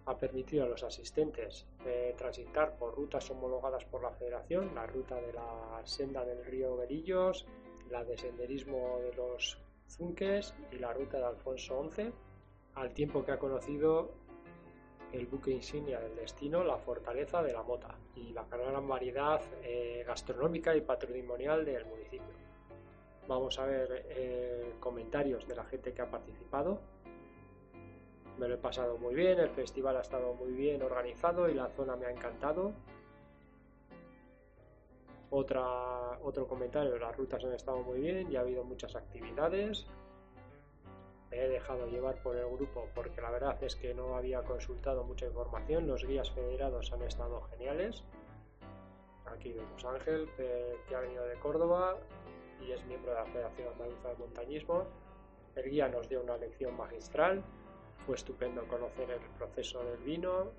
Ha 0.06 0.16
permitido 0.16 0.64
a 0.64 0.68
los 0.68 0.82
asistentes 0.82 1.66
eh, 1.84 2.14
transitar 2.16 2.78
por 2.78 2.94
rutas 2.94 3.30
homologadas 3.30 3.84
por 3.84 4.02
la 4.02 4.10
Federación, 4.10 4.74
la 4.74 4.86
ruta 4.86 5.20
de 5.20 5.34
la 5.34 5.82
senda 5.84 6.24
del 6.24 6.42
río 6.46 6.78
Berillos, 6.78 7.46
la 7.90 8.02
de 8.04 8.16
senderismo 8.16 8.98
de 9.00 9.12
los 9.12 9.58
Zunques 9.90 10.54
y 10.70 10.78
la 10.78 10.92
ruta 10.92 11.18
de 11.18 11.24
Alfonso 11.24 11.88
XI, 11.90 12.12
al 12.74 12.94
tiempo 12.94 13.24
que 13.24 13.32
ha 13.32 13.38
conocido 13.38 14.12
el 15.12 15.26
buque 15.26 15.50
insignia 15.50 16.00
del 16.00 16.14
destino, 16.14 16.62
la 16.62 16.78
fortaleza 16.78 17.42
de 17.42 17.52
la 17.52 17.62
Mota, 17.62 17.96
y 18.14 18.32
la 18.32 18.44
gran 18.44 18.86
variedad 18.86 19.40
eh, 19.62 20.04
gastronómica 20.06 20.74
y 20.76 20.80
patrimonial 20.82 21.64
del 21.64 21.84
municipio. 21.86 22.28
Vamos 23.26 23.58
a 23.58 23.66
ver 23.66 24.06
eh, 24.10 24.74
comentarios 24.80 25.46
de 25.46 25.56
la 25.56 25.64
gente 25.64 25.92
que 25.92 26.02
ha 26.02 26.10
participado. 26.10 26.80
Me 28.38 28.48
lo 28.48 28.54
he 28.54 28.58
pasado 28.58 28.96
muy 28.98 29.14
bien, 29.14 29.38
el 29.38 29.50
festival 29.50 29.96
ha 29.96 30.00
estado 30.00 30.32
muy 30.34 30.52
bien 30.52 30.82
organizado 30.82 31.48
y 31.48 31.54
la 31.54 31.68
zona 31.68 31.96
me 31.96 32.06
ha 32.06 32.10
encantado. 32.10 32.72
Otra, 35.30 36.18
otro 36.22 36.48
comentario, 36.48 36.98
las 36.98 37.16
rutas 37.16 37.44
han 37.44 37.52
estado 37.52 37.82
muy 37.82 38.00
bien 38.00 38.30
y 38.30 38.36
ha 38.36 38.40
habido 38.40 38.64
muchas 38.64 38.96
actividades. 38.96 39.86
Me 41.30 41.44
he 41.44 41.48
dejado 41.48 41.86
llevar 41.86 42.20
por 42.22 42.36
el 42.36 42.48
grupo 42.48 42.88
porque 42.94 43.20
la 43.20 43.30
verdad 43.30 43.62
es 43.62 43.76
que 43.76 43.94
no 43.94 44.16
había 44.16 44.42
consultado 44.42 45.04
mucha 45.04 45.26
información. 45.26 45.86
Los 45.86 46.04
guías 46.04 46.30
federados 46.32 46.92
han 46.92 47.02
estado 47.02 47.42
geniales. 47.42 48.02
Aquí 49.26 49.52
vemos 49.52 49.84
Ángel, 49.84 50.28
que 50.36 50.94
ha 50.96 51.00
venido 51.00 51.24
de 51.24 51.36
Córdoba 51.36 51.96
y 52.60 52.72
es 52.72 52.84
miembro 52.86 53.12
de 53.12 53.18
la 53.18 53.26
Federación 53.26 53.68
Andaluza 53.68 54.08
de 54.08 54.16
Montañismo. 54.16 54.84
El 55.54 55.70
guía 55.70 55.88
nos 55.88 56.08
dio 56.08 56.22
una 56.22 56.36
lección 56.36 56.76
magistral. 56.76 57.42
Fue 58.06 58.16
estupendo 58.16 58.66
conocer 58.66 59.10
el 59.10 59.20
proceso 59.38 59.84
del 59.84 59.98
vino, 59.98 60.50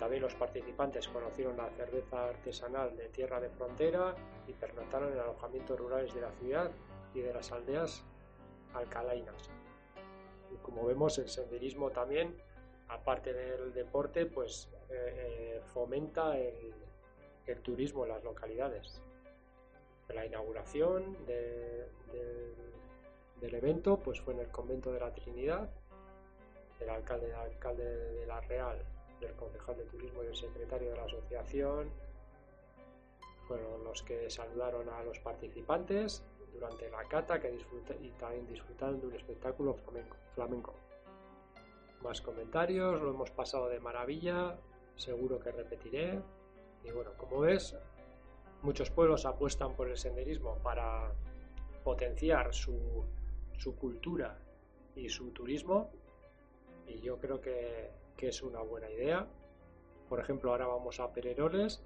también 0.00 0.22
los 0.22 0.34
participantes 0.34 1.06
conocieron 1.08 1.58
la 1.58 1.68
cerveza 1.68 2.30
artesanal 2.30 2.96
de 2.96 3.10
tierra 3.10 3.38
de 3.38 3.50
frontera 3.50 4.14
y 4.48 4.54
pernoctaron 4.54 5.12
en 5.12 5.18
alojamientos 5.18 5.78
rurales 5.78 6.14
de 6.14 6.22
la 6.22 6.32
ciudad 6.32 6.70
y 7.12 7.20
de 7.20 7.34
las 7.34 7.52
aldeas 7.52 8.02
alcalainas. 8.72 9.50
Como 10.62 10.86
vemos, 10.86 11.18
el 11.18 11.28
senderismo 11.28 11.90
también, 11.90 12.34
aparte 12.88 13.34
del 13.34 13.74
deporte, 13.74 14.24
pues 14.24 14.70
eh, 14.88 14.88
eh, 14.88 15.60
fomenta 15.66 16.38
el, 16.38 16.72
turismo 17.62 18.04
en 18.04 18.12
las 18.12 18.24
localidades. 18.24 19.02
La 20.08 20.24
inauguración 20.24 21.26
del 21.26 21.90
evento 23.54 23.98
pues 23.98 24.18
fue 24.20 24.32
en 24.32 24.40
el 24.40 24.48
convento 24.48 24.92
de 24.92 25.00
la 25.00 25.12
Trinidad. 25.12 25.68
El 26.80 26.88
alcalde 26.88 27.84
de 27.84 28.26
la 28.26 28.40
Real 28.40 28.82
del 29.20 29.34
concejal 29.34 29.76
de 29.76 29.84
turismo 29.84 30.22
y 30.22 30.26
el 30.26 30.36
secretario 30.36 30.90
de 30.90 30.96
la 30.96 31.04
asociación 31.04 31.90
fueron 33.46 33.84
los 33.84 34.02
que 34.02 34.30
saludaron 34.30 34.88
a 34.88 35.02
los 35.02 35.18
participantes 35.18 36.22
durante 36.52 36.88
la 36.90 37.04
cata 37.04 37.40
que 37.40 37.54
y 38.00 38.10
también 38.12 38.46
disfrutaron 38.46 39.00
de 39.00 39.06
un 39.06 39.14
espectáculo 39.14 39.74
flamenco, 39.74 40.16
flamenco. 40.34 40.74
Más 42.02 42.20
comentarios, 42.20 43.00
lo 43.00 43.10
hemos 43.10 43.30
pasado 43.30 43.68
de 43.68 43.78
maravilla, 43.80 44.58
seguro 44.96 45.38
que 45.38 45.52
repetiré. 45.52 46.20
Y 46.84 46.90
bueno, 46.92 47.12
como 47.16 47.40
ves, 47.40 47.76
muchos 48.62 48.90
pueblos 48.90 49.26
apuestan 49.26 49.74
por 49.74 49.88
el 49.88 49.96
senderismo 49.96 50.56
para 50.62 51.12
potenciar 51.84 52.54
su, 52.54 53.04
su 53.58 53.76
cultura 53.76 54.38
y 54.94 55.08
su 55.08 55.30
turismo 55.30 55.90
y 56.90 57.00
yo 57.00 57.18
creo 57.18 57.40
que, 57.40 57.90
que 58.20 58.28
es 58.28 58.42
una 58.42 58.60
buena 58.60 58.90
idea. 58.90 59.26
Por 60.10 60.20
ejemplo, 60.20 60.50
ahora 60.50 60.66
vamos 60.66 61.00
a 61.00 61.10
Pereroles, 61.10 61.82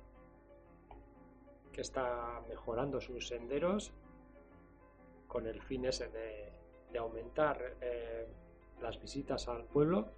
que 1.72 1.80
está 1.80 2.42
mejorando 2.48 3.00
sus 3.00 3.28
senderos 3.28 3.92
con 5.28 5.46
el 5.46 5.62
fin 5.62 5.84
ese 5.84 6.08
de, 6.08 6.98
aumentar 6.98 7.76
eh, 7.80 8.26
las 8.82 9.00
visitas 9.00 9.46
al 9.46 9.64
pueblo. 9.64 10.08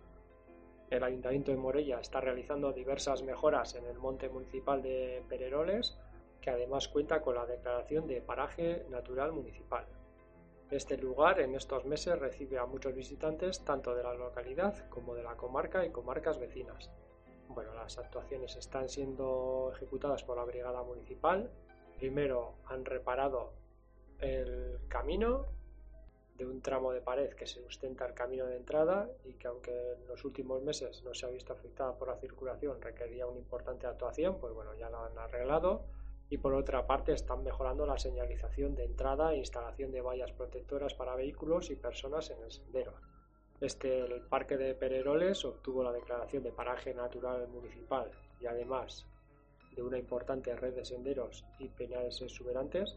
El 0.89 1.05
Ayuntamiento 1.05 1.51
de 1.51 1.59
Morella 1.59 2.01
está 2.01 2.21
realizando 2.21 2.73
diversas 2.73 3.23
mejoras 3.23 3.75
en 3.75 3.85
el 3.85 3.99
monte 3.99 4.31
municipal 4.31 4.81
de 4.81 5.23
Pereroles, 5.29 5.99
que 6.41 6.49
además 6.49 6.89
cuenta 6.89 7.21
con 7.21 7.35
la 7.35 7.45
declaración 7.45 8.07
de 8.07 8.23
paraje 8.23 8.87
natural 8.89 9.33
municipal. 9.33 9.87
Este 10.71 10.97
lugar 10.97 11.39
en 11.39 11.55
estos 11.55 11.85
meses 11.85 12.19
recibe 12.19 12.59
a 12.59 12.67
muchos 12.67 12.93
visitantes 12.93 13.65
tanto 13.65 13.95
de 13.95 14.03
la 14.03 14.15
localidad 14.15 14.89
como 14.89 15.15
de 15.15 15.23
la 15.23 15.37
comarca 15.37 15.87
y 15.87 15.91
comarcas 15.91 16.41
vecinas. 16.41 16.91
Bueno, 17.49 17.73
las 17.75 17.99
actuaciones 17.99 18.57
están 18.57 18.89
siendo 18.89 19.71
ejecutadas 19.73 20.25
por 20.25 20.37
la 20.37 20.45
brigada 20.45 20.83
municipal. 20.83 21.53
Primero 21.99 22.55
han 22.67 22.85
reparado 22.85 23.53
el 24.19 24.81
camino 24.89 25.47
de 26.37 26.47
un 26.47 26.61
tramo 26.61 26.91
de 26.91 27.01
pared 27.01 27.33
que 27.35 27.47
se 27.47 27.63
sustenta 27.63 28.05
el 28.05 28.15
camino 28.15 28.47
de 28.47 28.57
entrada 28.57 29.09
y 29.25 29.35
que 29.35 29.47
aunque 29.47 29.71
en 29.71 30.09
los 30.09 30.25
últimos 30.25 30.63
meses 30.63 31.03
no 31.05 31.15
se 31.15 31.27
ha 31.27 31.29
visto 31.31 31.53
afectada 31.53 31.97
por 31.97 32.09
la 32.09 32.17
circulación 32.17 32.83
requería 32.83 33.29
una 33.29 33.39
importante 33.39 33.87
actuación, 33.87 34.39
pues 34.41 34.53
bueno, 34.53 34.75
ya 34.75 34.91
lo 34.91 35.05
han 35.05 35.17
arreglado 35.17 35.85
y 36.29 36.39
por 36.39 36.55
otra 36.55 36.87
parte 36.87 37.13
están 37.13 37.45
mejorando 37.45 37.87
la 37.87 37.99
señalización 37.99 38.75
de 38.75 38.85
entrada 38.85 39.33
e 39.33 39.39
instalación 39.39 39.93
de 39.93 40.01
vallas 40.01 40.33
protectoras 40.33 40.95
para 40.95 41.15
vehículos 41.15 41.71
y 41.71 41.77
personas 41.77 42.31
en 42.31 42.43
el 42.43 42.51
sendero. 42.51 42.95
Este, 43.61 44.01
el 44.01 44.21
Parque 44.23 44.57
de 44.57 44.75
Pereroles 44.75 45.45
obtuvo 45.45 45.83
la 45.83 45.93
declaración 45.93 46.43
de 46.43 46.53
paraje 46.53 46.93
natural 46.93 47.47
municipal 47.49 48.11
y 48.41 48.47
además 48.47 49.07
de 49.75 49.83
una 49.83 49.99
importante 49.99 50.55
red 50.57 50.75
de 50.75 50.85
senderos 50.85 51.45
y 51.59 51.69
peñales 51.69 52.21
exuberantes. 52.21 52.97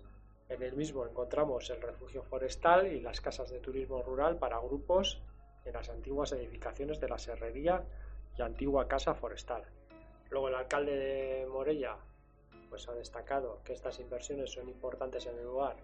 En 0.49 0.63
el 0.63 0.73
mismo 0.73 1.05
encontramos 1.05 1.69
el 1.69 1.81
refugio 1.81 2.23
forestal 2.23 2.87
y 2.87 2.99
las 2.99 3.21
casas 3.21 3.51
de 3.51 3.59
turismo 3.59 4.01
rural 4.01 4.37
para 4.37 4.59
grupos 4.59 5.21
en 5.65 5.73
las 5.73 5.89
antiguas 5.89 6.31
edificaciones 6.31 6.99
de 6.99 7.09
la 7.09 7.19
Serrería 7.19 7.83
y 8.37 8.41
antigua 8.41 8.87
casa 8.87 9.13
forestal. 9.13 9.63
Luego 10.31 10.47
el 10.49 10.55
alcalde 10.55 10.95
de 10.95 11.47
Morella 11.47 11.97
pues 12.69 12.87
ha 12.87 12.93
destacado 12.93 13.59
que 13.63 13.73
estas 13.73 13.99
inversiones 13.99 14.51
son 14.51 14.69
importantes 14.69 15.25
en 15.25 15.37
el 15.37 15.45
lugar, 15.45 15.77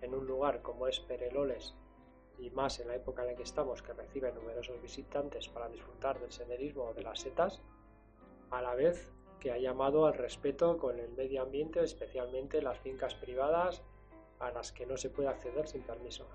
en 0.00 0.14
un 0.14 0.26
lugar 0.26 0.62
como 0.62 0.86
es 0.86 1.00
Pereloles 1.00 1.74
y 2.38 2.50
más 2.50 2.78
en 2.80 2.88
la 2.88 2.96
época 2.96 3.22
en 3.22 3.28
la 3.28 3.34
que 3.34 3.42
estamos 3.42 3.82
que 3.82 3.92
recibe 3.92 4.32
numerosos 4.32 4.80
visitantes 4.80 5.48
para 5.48 5.68
disfrutar 5.68 6.20
del 6.20 6.32
senderismo 6.32 6.84
o 6.84 6.94
de 6.94 7.02
las 7.02 7.20
setas, 7.20 7.60
a 8.50 8.62
la 8.62 8.74
vez 8.74 9.12
que 9.40 9.52
ha 9.52 9.58
llamado 9.58 10.06
al 10.06 10.14
respeto 10.14 10.78
con 10.78 10.98
el 10.98 11.10
medio 11.10 11.42
ambiente, 11.42 11.82
especialmente 11.82 12.62
las 12.62 12.78
fincas 12.78 13.14
privadas 13.14 13.82
a 14.38 14.50
las 14.50 14.72
que 14.72 14.86
no 14.86 14.96
se 14.96 15.10
puede 15.10 15.28
acceder 15.28 15.66
sin 15.66 15.82
permiso. 15.82 16.26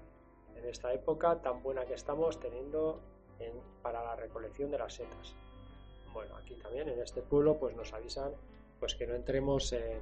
En 0.55 0.65
esta 0.65 0.93
época 0.93 1.41
tan 1.41 1.63
buena 1.63 1.85
que 1.85 1.93
estamos 1.93 2.39
teniendo 2.39 2.99
en, 3.39 3.53
para 3.81 4.03
la 4.03 4.15
recolección 4.15 4.71
de 4.71 4.77
las 4.77 4.93
setas. 4.93 5.35
Bueno, 6.13 6.35
aquí 6.37 6.55
también 6.55 6.89
en 6.89 6.99
este 6.99 7.21
pueblo 7.21 7.57
pues 7.57 7.75
nos 7.75 7.93
avisan 7.93 8.33
pues 8.83 8.95
que 8.95 9.07
no 9.07 9.15
entremos 9.15 9.71
en, 9.71 10.01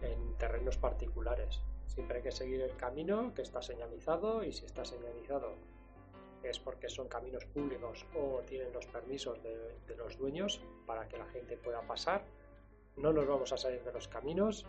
en 0.00 0.38
terrenos 0.38 0.78
particulares. 0.78 1.60
Siempre 1.88 2.18
hay 2.18 2.22
que 2.22 2.30
seguir 2.30 2.60
el 2.60 2.76
camino 2.76 3.34
que 3.34 3.42
está 3.42 3.60
señalizado 3.60 4.44
y 4.44 4.52
si 4.52 4.64
está 4.64 4.84
señalizado 4.84 5.56
es 6.44 6.60
porque 6.60 6.88
son 6.88 7.08
caminos 7.08 7.44
públicos 7.46 8.06
o 8.14 8.42
tienen 8.46 8.72
los 8.72 8.86
permisos 8.86 9.42
de, 9.42 9.74
de, 9.88 9.96
los 9.96 10.16
dueños 10.18 10.60
para 10.86 11.08
que 11.08 11.18
la 11.18 11.26
gente 11.26 11.56
pueda 11.56 11.82
pasar. 11.82 12.22
No 12.96 13.12
nos 13.12 13.26
vamos 13.26 13.52
a 13.52 13.56
salir 13.56 13.82
de 13.82 13.92
los 13.92 14.06
caminos 14.06 14.64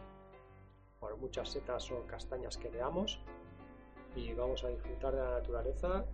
por 1.00 1.16
muchas 1.18 1.50
setas 1.50 1.92
o 1.92 2.08
castañas 2.08 2.58
que 2.58 2.70
veamos 2.70 3.20
y 4.16 4.34
vamos 4.34 4.64
a 4.64 4.70
disfrutar 4.70 5.14
de 5.14 5.22
la 5.22 5.30
naturaleza 5.30 6.06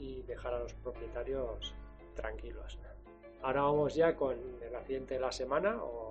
y 0.00 0.22
dejar 0.22 0.52
a 0.54 0.58
los 0.58 0.74
propietarios 0.74 1.76
tranquilos. 2.16 2.76
Ahora 3.42 3.62
vamos 3.62 3.94
ya 3.94 4.16
con 4.16 4.36
el 4.60 4.74
accidente 4.74 5.14
de 5.14 5.20
la 5.20 5.30
semana 5.30 5.80
o 5.80 6.05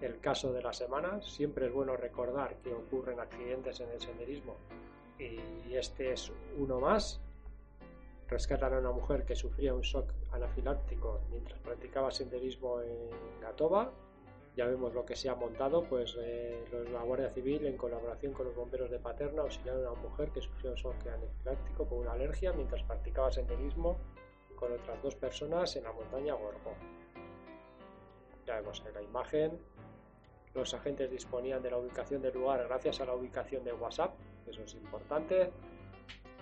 el, 0.00 0.20
caso 0.20 0.52
de 0.52 0.62
la 0.62 0.72
semana. 0.72 1.20
Siempre 1.22 1.66
es 1.66 1.72
bueno 1.72 1.96
recordar 1.96 2.56
que 2.56 2.72
ocurren 2.72 3.20
accidentes 3.20 3.80
en 3.80 3.90
el 3.90 4.00
senderismo 4.00 4.56
y 5.18 5.74
este 5.74 6.12
es 6.12 6.32
uno 6.56 6.80
más. 6.80 7.20
Rescatan 8.30 8.74
a 8.74 8.78
una 8.78 8.92
mujer 8.92 9.24
que 9.24 9.34
sufría 9.34 9.74
un 9.74 9.80
shock 9.80 10.12
anafiláctico 10.30 11.20
mientras 11.30 11.58
practicaba 11.58 12.12
senderismo 12.12 12.80
en 12.80 13.10
Gatoba. 13.40 13.90
Ya 14.56 14.66
vemos 14.66 14.94
lo 14.94 15.04
que 15.04 15.16
se 15.16 15.28
ha 15.28 15.34
montado, 15.34 15.82
pues 15.82 16.16
eh, 16.20 16.64
la 16.92 17.02
Guardia 17.02 17.30
Civil 17.30 17.66
en 17.66 17.76
colaboración 17.76 18.32
con 18.32 18.46
los 18.46 18.54
bomberos 18.54 18.88
de 18.88 19.00
Paterna 19.00 19.42
auxiliaron 19.42 19.84
a 19.84 19.92
una 19.92 20.02
mujer 20.02 20.30
que 20.30 20.40
sufrió 20.40 20.70
un 20.70 20.76
shock 20.76 20.94
anafiláctico 21.06 21.84
por 21.86 21.98
una 21.98 22.12
alergia 22.12 22.52
mientras 22.52 22.82
practicaba 22.84 23.32
senderismo 23.32 23.96
con 24.54 24.72
otras 24.72 25.02
dos 25.02 25.16
personas 25.16 25.74
en 25.74 25.84
la 25.84 25.92
montaña 25.92 26.34
Gorgo. 26.34 26.74
Vemos 28.56 28.82
en 28.86 28.94
la 28.94 29.02
imagen. 29.02 29.58
Los 30.54 30.74
agentes 30.74 31.10
disponían 31.10 31.62
de 31.62 31.70
la 31.70 31.76
ubicación 31.76 32.22
del 32.22 32.34
lugar 32.34 32.64
gracias 32.66 33.00
a 33.00 33.04
la 33.04 33.14
ubicación 33.14 33.64
de 33.64 33.72
WhatsApp, 33.72 34.14
eso 34.46 34.62
es 34.62 34.74
importante. 34.74 35.50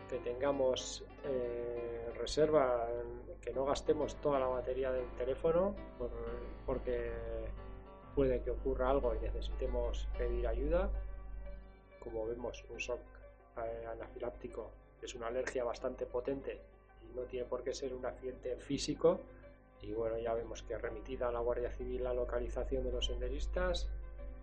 Que 0.08 0.18
tengamos 0.18 1.04
eh, 1.24 2.10
reserva, 2.16 2.88
que 3.42 3.52
no 3.52 3.66
gastemos 3.66 4.16
toda 4.16 4.40
la 4.40 4.46
batería 4.46 4.90
del 4.90 5.06
teléfono, 5.12 5.74
por, 5.98 6.10
porque 6.64 7.12
puede 8.14 8.40
que 8.40 8.50
ocurra 8.50 8.88
algo 8.88 9.14
y 9.14 9.18
necesitemos 9.18 10.08
pedir 10.16 10.46
ayuda. 10.46 10.90
Como 12.02 12.26
vemos, 12.26 12.64
un 12.70 12.78
shock 12.78 13.00
eh, 13.58 13.86
anafiláctico 13.86 14.70
es 15.02 15.14
una 15.14 15.26
alergia 15.26 15.62
bastante 15.64 16.06
potente 16.06 16.58
no 17.14 17.22
tiene 17.22 17.46
por 17.46 17.62
qué 17.62 17.72
ser 17.74 17.94
un 17.94 18.04
accidente 18.06 18.56
físico. 18.56 19.20
Y 19.82 19.92
bueno, 19.92 20.18
ya 20.18 20.34
vemos 20.34 20.62
que 20.62 20.76
remitida 20.76 21.28
a 21.28 21.32
la 21.32 21.40
Guardia 21.40 21.70
Civil 21.70 22.04
la 22.04 22.14
localización 22.14 22.84
de 22.84 22.92
los 22.92 23.06
senderistas, 23.06 23.88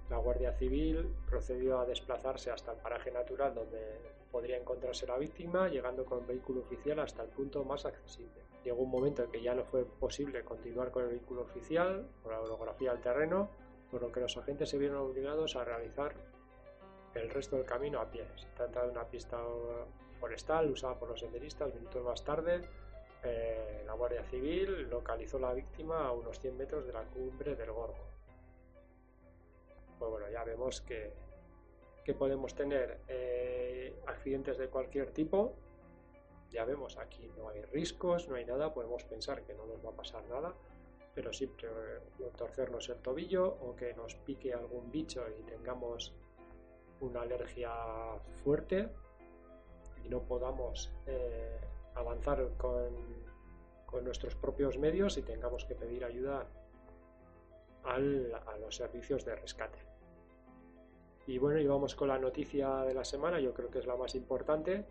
la 0.09 0.17
Guardia 0.17 0.53
Civil 0.53 1.09
procedió 1.27 1.79
a 1.79 1.85
desplazarse 1.85 2.51
hasta 2.51 2.73
el 2.73 2.77
paraje 2.77 3.11
natural 3.11 3.55
donde 3.55 3.99
podría 4.31 4.57
encontrarse 4.57 5.07
la 5.07 5.17
víctima, 5.17 5.67
llegando 5.67 6.05
con 6.05 6.27
vehículo 6.27 6.61
oficial 6.61 6.99
hasta 6.99 7.23
el 7.23 7.29
punto 7.29 7.63
más 7.63 7.85
accesible. 7.85 8.43
Llegó 8.63 8.83
un 8.83 8.91
momento 8.91 9.23
en 9.23 9.31
que 9.31 9.41
ya 9.41 9.55
no 9.55 9.63
fue 9.63 9.85
posible 9.85 10.43
continuar 10.43 10.91
con 10.91 11.03
el 11.03 11.09
vehículo 11.09 11.41
oficial 11.41 12.05
por 12.21 12.33
la 12.33 12.41
orografía 12.41 12.91
del 12.91 13.01
terreno, 13.01 13.49
por 13.89 14.01
lo 14.01 14.11
que 14.11 14.19
los 14.19 14.37
agentes 14.37 14.69
se 14.69 14.77
vieron 14.77 14.97
obligados 14.97 15.55
a 15.55 15.63
realizar 15.63 16.13
el 17.15 17.29
resto 17.29 17.55
del 17.55 17.65
camino 17.65 17.99
a 17.99 18.11
pie. 18.11 18.27
Se 18.35 18.47
trata 18.55 18.83
de 18.83 18.91
una 18.91 19.05
pista 19.05 19.39
forestal 20.19 20.69
usada 20.69 20.99
por 20.99 21.09
los 21.09 21.19
senderistas. 21.19 21.73
Minutos 21.73 22.03
más 22.03 22.23
tarde, 22.23 22.61
eh, 23.25 23.83
la 23.85 23.93
Guardia 23.93 24.23
Civil 24.23 24.89
localizó 24.89 25.39
la 25.39 25.53
víctima 25.53 26.07
a 26.07 26.11
unos 26.11 26.39
100 26.39 26.57
metros 26.57 26.85
de 26.85 26.93
la 26.93 27.03
cumbre 27.03 27.55
del 27.55 27.71
Gorgo. 27.71 28.07
Pues 29.97 30.11
bueno, 30.11 30.29
ya 30.29 30.43
vemos 30.43 30.81
que, 30.81 31.13
que 32.03 32.13
podemos 32.13 32.53
tener 32.53 32.99
eh, 33.07 33.99
accidentes 34.05 34.57
de 34.57 34.69
cualquier 34.69 35.11
tipo. 35.11 35.55
Ya 36.51 36.65
vemos 36.65 36.97
aquí 36.97 37.31
no 37.37 37.49
hay 37.49 37.61
riscos, 37.63 38.29
no 38.29 38.35
hay 38.35 38.45
nada, 38.45 38.73
podemos 38.73 39.03
pensar 39.03 39.43
que 39.43 39.53
no 39.53 39.65
nos 39.65 39.83
va 39.83 39.89
a 39.89 39.95
pasar 39.95 40.23
nada, 40.29 40.53
pero 41.13 41.33
siempre 41.33 41.67
eh, 41.67 42.31
torcernos 42.37 42.87
el 42.89 42.97
tobillo 42.97 43.47
o 43.47 43.75
que 43.75 43.93
nos 43.93 44.15
pique 44.15 44.53
algún 44.53 44.91
bicho 44.91 45.25
y 45.39 45.43
tengamos 45.43 46.13
una 47.01 47.21
alergia 47.21 47.73
fuerte, 48.43 48.89
y 50.03 50.09
no 50.09 50.21
podamos 50.21 50.91
avanzar 51.95 52.47
con, 52.57 52.93
con, 53.85 54.03
nuestros 54.03 54.35
propios 54.35 54.77
medios 54.77 55.17
y 55.17 55.21
tengamos 55.21 55.65
que 55.65 55.75
pedir 55.75 56.03
ayuda 56.03 56.47
al, 57.83 58.33
a 58.45 58.57
los 58.57 58.75
servicios 58.75 59.25
de 59.25 59.35
rescate. 59.35 59.79
Y 61.27 61.37
bueno, 61.39 61.59
y 61.59 61.65
vamos 61.65 61.95
con 61.95 62.09
la 62.09 62.19
noticia 62.19 62.83
de 62.83 62.93
la 62.93 63.03
semana, 63.03 63.39
yo 63.39 63.53
creo 63.53 63.71
que 63.71 63.79
es 63.79 63.87
la 63.87 63.95
más 63.95 64.13
importante, 64.13 64.85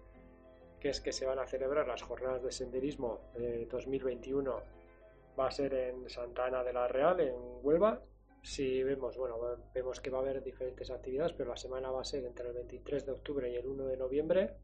que 0.80 0.88
es 0.88 1.00
que 1.00 1.12
se 1.12 1.26
van 1.26 1.38
a 1.38 1.46
celebrar 1.46 1.86
las 1.86 2.02
jornadas 2.02 2.42
de 2.42 2.50
senderismo 2.50 3.20
de 3.34 3.66
2021. 3.66 4.60
Va 5.38 5.46
a 5.46 5.50
ser 5.50 5.74
en 5.74 6.08
Santa 6.10 6.46
Ana 6.46 6.64
de 6.64 6.72
la 6.72 6.88
Real, 6.88 7.20
en 7.20 7.34
Huelva. 7.62 8.02
Si 8.42 8.82
vemos, 8.82 9.16
bueno, 9.16 9.38
vemos 9.72 10.00
que 10.00 10.10
va 10.10 10.18
a 10.18 10.20
haber 10.22 10.42
diferentes 10.42 10.90
actividades, 10.90 11.32
pero 11.32 11.50
la 11.50 11.56
semana 11.56 11.90
va 11.90 12.02
a 12.02 12.04
ser 12.04 12.24
entre 12.24 12.48
el 12.48 12.54
23 12.54 13.06
de 13.06 13.12
octubre 13.12 13.50
y 13.50 13.56
el 13.56 13.66
1 13.66 13.86
de 13.86 13.96
noviembre 13.96 14.56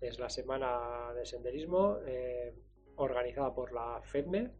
es 0.00 0.18
la 0.18 0.28
semana 0.28 1.12
de 1.14 1.24
senderismo 1.24 1.98
eh, 2.06 2.54
organizada 2.96 3.54
por 3.54 3.72
la 3.72 4.00
FEDME, 4.02 4.50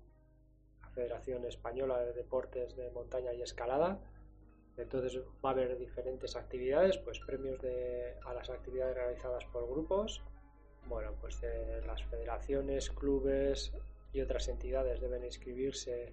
la 0.83 0.91
Federación 0.91 1.45
Española 1.45 1.99
de 2.01 2.13
Deportes 2.13 2.77
de 2.77 2.91
Montaña 2.91 3.33
y 3.33 3.43
Escalada. 3.43 4.01
Entonces 4.77 5.19
va 5.45 5.51
a 5.51 5.53
haber 5.53 5.79
diferentes 5.79 6.37
actividades, 6.37 6.99
pues 6.99 7.19
premios 7.21 7.61
de, 7.61 8.15
a 8.25 8.35
las 8.35 8.51
actividades 8.51 8.95
realizadas 8.95 9.45
por 9.47 9.69
grupos, 9.69 10.23
bueno, 10.89 11.15
pues 11.21 11.41
de 11.41 11.85
las 11.87 12.05
federaciones, 12.05 12.91
clubes 12.91 13.73
y 14.13 14.21
otras 14.21 14.49
entidades 14.49 15.01
deben 15.01 15.25
inscribirse 15.25 16.13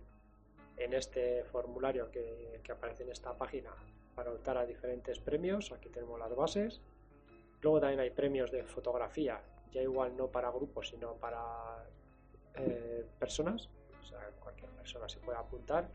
en 0.78 0.94
este 0.94 1.44
formulario 1.44 2.10
que 2.10 2.72
aparece 2.72 3.04
en 3.04 3.12
esta 3.12 3.38
página 3.38 3.72
para 4.16 4.32
optar 4.32 4.58
a 4.58 4.66
diferentes 4.66 5.20
premios. 5.20 5.72
Aquí 5.72 5.90
tenemos 5.90 6.20
las 6.20 6.36
bases. 6.36 6.82
Luego 7.64 7.80
también 7.80 8.02
hay 8.02 8.10
premios 8.10 8.52
de 8.52 8.64
fotografía, 8.64 9.42
ya 9.72 9.82
igual 9.82 10.16
no 10.18 10.28
para 10.28 10.52
grupos, 10.52 10.90
sino 10.90 11.14
para 11.14 11.86
eh, 12.56 13.06
personas. 13.18 13.70
Cualquier 14.42 14.70
persona 14.72 15.08
se 15.08 15.20
puede 15.20 15.38
apuntar. 15.38 15.88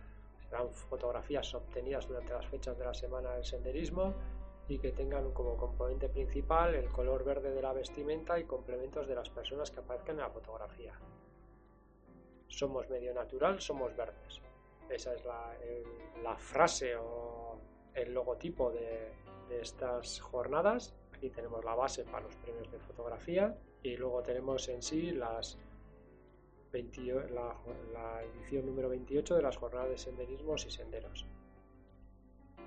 Serán 0.48 0.70
fotografías 0.70 1.54
obtenidas 1.54 2.08
durante 2.08 2.32
las 2.32 2.46
fechas 2.46 2.76
de 2.78 2.84
la 2.86 2.94
semana 2.94 3.34
del 3.34 3.44
senderismo 3.44 4.14
y 4.66 4.78
que 4.78 4.92
tengan 4.92 5.30
como 5.32 5.58
componente 5.58 6.08
principal 6.08 6.74
el 6.74 6.88
color 6.88 7.22
verde 7.22 7.52
de 7.52 7.60
la 7.60 7.74
vestimenta 7.74 8.38
y 8.38 8.44
complementos 8.44 9.06
de 9.06 9.14
las 9.14 9.28
personas 9.28 9.70
que 9.70 9.80
aparezcan 9.80 10.16
en 10.16 10.22
la 10.22 10.30
fotografía. 10.30 10.94
Somos 12.48 12.88
medio 12.88 13.12
natural, 13.12 13.60
somos 13.60 13.94
verdes. 13.94 14.40
Esa 14.88 15.12
es 15.12 15.22
la, 15.26 16.36
frase 16.38 16.96
o 16.96 17.58
el 17.92 18.14
logotipo 18.14 18.70
de 18.70 19.12
estas 19.60 20.18
jornadas. 20.20 20.94
Aquí 21.18 21.30
tenemos 21.30 21.64
la 21.64 21.74
base 21.74 22.04
para 22.04 22.20
los 22.20 22.36
premios 22.36 22.70
de 22.70 22.78
fotografía 22.78 23.58
y 23.82 23.96
luego 23.96 24.22
tenemos 24.22 24.68
en 24.68 24.80
sí 24.80 25.10
las 25.10 25.58
20 26.70 27.30
la, 27.30 27.56
la 27.92 28.22
edición 28.22 28.66
número 28.66 28.88
28 28.88 29.34
de 29.34 29.42
las 29.42 29.56
jornadas 29.56 29.90
de 29.90 29.98
senderismos 29.98 30.64
y 30.64 30.70
senderos. 30.70 31.26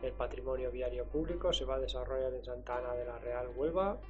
El 0.02 0.12
patrimonio 0.12 0.70
viario 0.70 1.06
público 1.06 1.54
se 1.54 1.64
va 1.64 1.76
a 1.76 1.80
desarrollar 1.80 2.34
en 2.34 2.44
Santa 2.44 2.80
Ana 2.80 2.94
de 2.94 3.06
la 3.06 3.20
Real 3.20 3.48
Huelva 3.56 4.02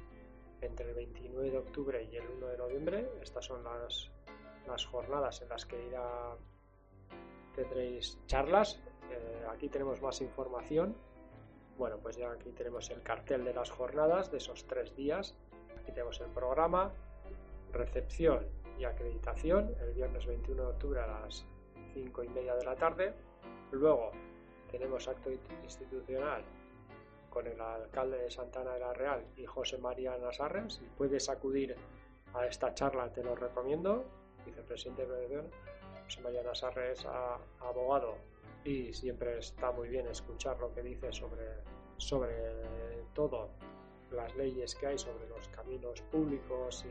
entre 0.60 0.88
el 0.88 0.94
29 0.96 1.50
de 1.52 1.58
octubre 1.58 2.08
y 2.10 2.16
el 2.16 2.26
1 2.26 2.46
de 2.48 2.58
noviembre. 2.58 3.08
Estas 3.22 3.44
son 3.44 3.62
las, 3.62 4.10
las 4.66 4.84
jornadas 4.86 5.40
en 5.42 5.50
las 5.50 5.64
que 5.66 5.86
irá, 5.86 6.36
tendréis 7.54 8.18
charlas. 8.26 8.80
Eh, 9.08 9.46
aquí 9.48 9.68
tenemos 9.68 10.02
más 10.02 10.20
información. 10.20 10.96
Bueno, 11.78 11.98
pues 11.98 12.16
ya 12.16 12.30
aquí 12.30 12.50
tenemos 12.52 12.90
el 12.90 13.02
cartel 13.02 13.44
de 13.44 13.54
las 13.54 13.70
jornadas 13.70 14.30
de 14.30 14.38
esos 14.38 14.64
tres 14.66 14.94
días. 14.94 15.34
Aquí 15.80 15.92
tenemos 15.92 16.20
el 16.20 16.28
programa, 16.28 16.92
recepción 17.72 18.46
y 18.78 18.84
acreditación 18.84 19.74
el 19.80 19.92
viernes 19.94 20.26
21 20.26 20.62
de 20.62 20.68
octubre 20.68 21.00
a 21.00 21.06
las 21.06 21.44
5 21.94 22.24
y 22.24 22.28
media 22.28 22.54
de 22.54 22.64
la 22.64 22.74
tarde. 22.76 23.14
Luego 23.72 24.12
tenemos 24.70 25.08
acto 25.08 25.30
institucional 25.30 26.42
con 27.30 27.46
el 27.46 27.60
alcalde 27.60 28.18
de 28.18 28.30
Santana 28.30 28.74
de 28.74 28.80
la 28.80 28.92
Real 28.92 29.24
y 29.36 29.46
José 29.46 29.78
María 29.78 30.16
Nasarre. 30.18 30.68
Si 30.70 30.84
puedes 30.96 31.28
acudir 31.30 31.74
a 32.34 32.46
esta 32.46 32.74
charla, 32.74 33.10
te 33.12 33.24
lo 33.24 33.34
recomiendo. 33.34 34.04
Vicepresidente 34.44 35.02
de 35.02 35.08
Federación, 35.08 35.50
José 36.04 36.20
María 36.20 36.42
Nasarre 36.42 36.92
es 36.92 37.04
a- 37.06 37.38
abogado 37.60 38.16
y 38.64 38.92
siempre 38.92 39.38
está 39.38 39.72
muy 39.72 39.88
bien 39.88 40.06
escuchar 40.06 40.58
lo 40.60 40.72
que 40.72 40.82
dice 40.82 41.12
sobre, 41.12 41.46
sobre 41.96 42.34
todo 43.14 43.50
las 44.10 44.34
leyes 44.36 44.74
que 44.74 44.86
hay 44.86 44.98
sobre 44.98 45.28
los 45.28 45.48
caminos 45.48 46.02
públicos 46.02 46.84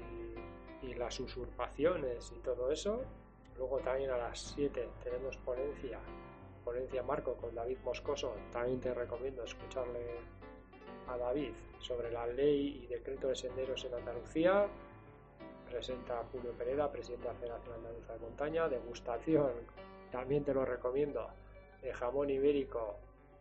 y, 0.82 0.88
y 0.88 0.94
las 0.96 1.20
usurpaciones 1.20 2.32
y 2.36 2.40
todo 2.40 2.72
eso. 2.72 3.04
Luego 3.58 3.80
también 3.80 4.10
a 4.10 4.18
las 4.18 4.40
7 4.56 4.90
tenemos 5.04 5.38
ponencia 5.38 6.00
ponencia 6.64 7.04
Marco 7.04 7.36
con 7.36 7.54
David 7.56 7.78
Moscoso, 7.84 8.34
también 8.52 8.80
te 8.80 8.94
recomiendo 8.94 9.44
escucharle 9.44 10.18
a 11.08 11.18
David 11.18 11.54
sobre 11.80 12.12
la 12.12 12.28
ley 12.28 12.84
y 12.84 12.88
decreto 12.88 13.28
de 13.28 13.36
senderos 13.36 13.84
en 13.86 13.94
Andalucía. 13.96 14.68
Presenta 15.70 16.24
Julio 16.32 16.52
Pereda, 16.52 16.92
presidente 16.92 17.28
de 17.28 17.34
la 17.34 17.40
Federación 17.40 17.76
Andaluza 17.76 18.14
de 18.14 18.20
Montaña. 18.20 18.70
Degustación, 18.70 19.52
también 20.12 20.44
te 20.44 20.54
lo 20.54 20.66
recomiendo, 20.66 21.28
de 21.82 21.94
jamón 21.94 22.30
ibérico, 22.30 22.98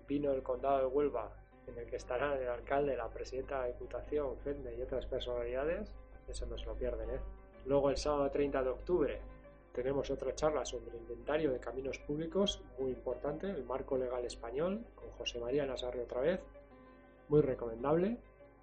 vino 0.09 0.31
del 0.31 0.43
condado 0.43 0.79
de 0.79 0.87
Huelva, 0.87 1.31
en 1.67 1.79
el 1.79 1.87
que 1.87 1.97
estarán 1.97 2.41
el 2.41 2.49
alcalde, 2.49 2.97
la 2.97 3.09
presidenta 3.09 3.63
de 3.63 3.73
Diputación, 3.73 4.37
FEDME 4.39 4.75
y 4.75 4.83
otras 4.83 5.07
personalidades. 5.07 5.93
Eso 6.27 6.47
no 6.47 6.59
se 6.59 6.67
lo 6.67 6.75
pierden, 6.75 7.11
¿eh? 7.11 7.21
Luego 7.67 7.91
el 7.91 7.97
sábado 7.97 8.31
30 8.31 8.63
de 8.63 8.71
octubre 8.71 9.21
tenemos 9.73 10.11
otra 10.11 10.35
charla 10.35 10.65
sobre 10.65 10.91
el 10.91 10.97
inventario 10.97 11.53
de 11.53 11.61
caminos 11.61 11.99
públicos, 11.99 12.63
muy 12.79 12.91
importante, 12.91 13.49
el 13.49 13.65
marco 13.65 13.97
legal 13.97 14.25
español, 14.25 14.85
con 14.95 15.11
José 15.11 15.39
María 15.39 15.67
Nasarre 15.67 16.03
otra 16.03 16.23
vez, 16.23 16.41
muy 17.29 17.41
recomendable. 17.41 18.19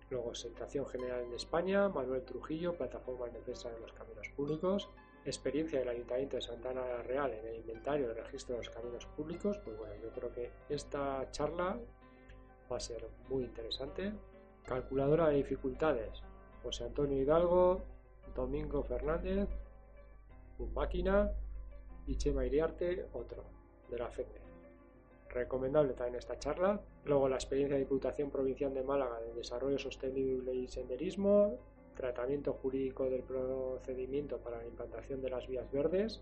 Luego, 0.09 0.35
Situación 0.35 0.85
General 0.87 1.21
en 1.21 1.33
España, 1.33 1.89
Manuel 1.89 2.23
Trujillo, 2.23 2.75
Plataforma 2.75 3.27
en 3.27 3.33
Defensa 3.33 3.69
de 3.69 3.79
los 3.79 3.93
Caminos 3.93 4.29
Públicos, 4.35 4.89
experiencia 5.29 5.79
del 5.79 5.89
Ayuntamiento 5.89 6.35
de 6.35 6.41
Santana 6.41 7.03
Real 7.03 7.33
en 7.33 7.45
el 7.47 7.55
inventario 7.57 8.07
del 8.07 8.23
registro 8.23 8.55
de 8.55 8.63
los 8.63 8.69
caminos 8.69 9.05
públicos. 9.05 9.57
Pues 9.63 9.77
bueno, 9.77 9.93
yo 10.01 10.09
creo 10.11 10.31
que 10.31 10.51
esta 10.69 11.29
charla 11.31 11.77
va 12.71 12.77
a 12.77 12.79
ser 12.79 13.07
muy 13.29 13.43
interesante. 13.43 14.13
Calculadora 14.65 15.29
de 15.29 15.37
dificultades, 15.37 16.21
José 16.63 16.85
Antonio 16.85 17.21
Hidalgo, 17.21 17.81
Domingo 18.35 18.83
Fernández, 18.83 19.47
un 20.59 20.73
máquina 20.73 21.31
y 22.05 22.15
Chema 22.15 22.45
Iriarte, 22.45 23.07
otro, 23.13 23.43
de 23.89 23.97
la 23.97 24.09
FEDE. 24.09 24.41
Recomendable 25.29 25.93
también 25.93 26.19
esta 26.19 26.39
charla. 26.39 26.81
Luego 27.05 27.29
la 27.29 27.35
experiencia 27.35 27.75
de 27.75 27.83
Diputación 27.83 28.29
Provincial 28.29 28.73
de 28.73 28.83
Málaga 28.83 29.19
de 29.19 29.33
Desarrollo 29.33 29.77
Sostenible 29.77 30.53
y 30.53 30.67
Senderismo, 30.67 31.57
tratamiento 31.97 32.53
jurídico 32.53 33.09
del 33.09 33.23
procedimiento 33.23 34.37
para 34.37 34.57
la 34.57 34.65
implantación 34.65 35.21
de 35.21 35.29
las 35.29 35.47
vías 35.47 35.69
verdes, 35.71 36.21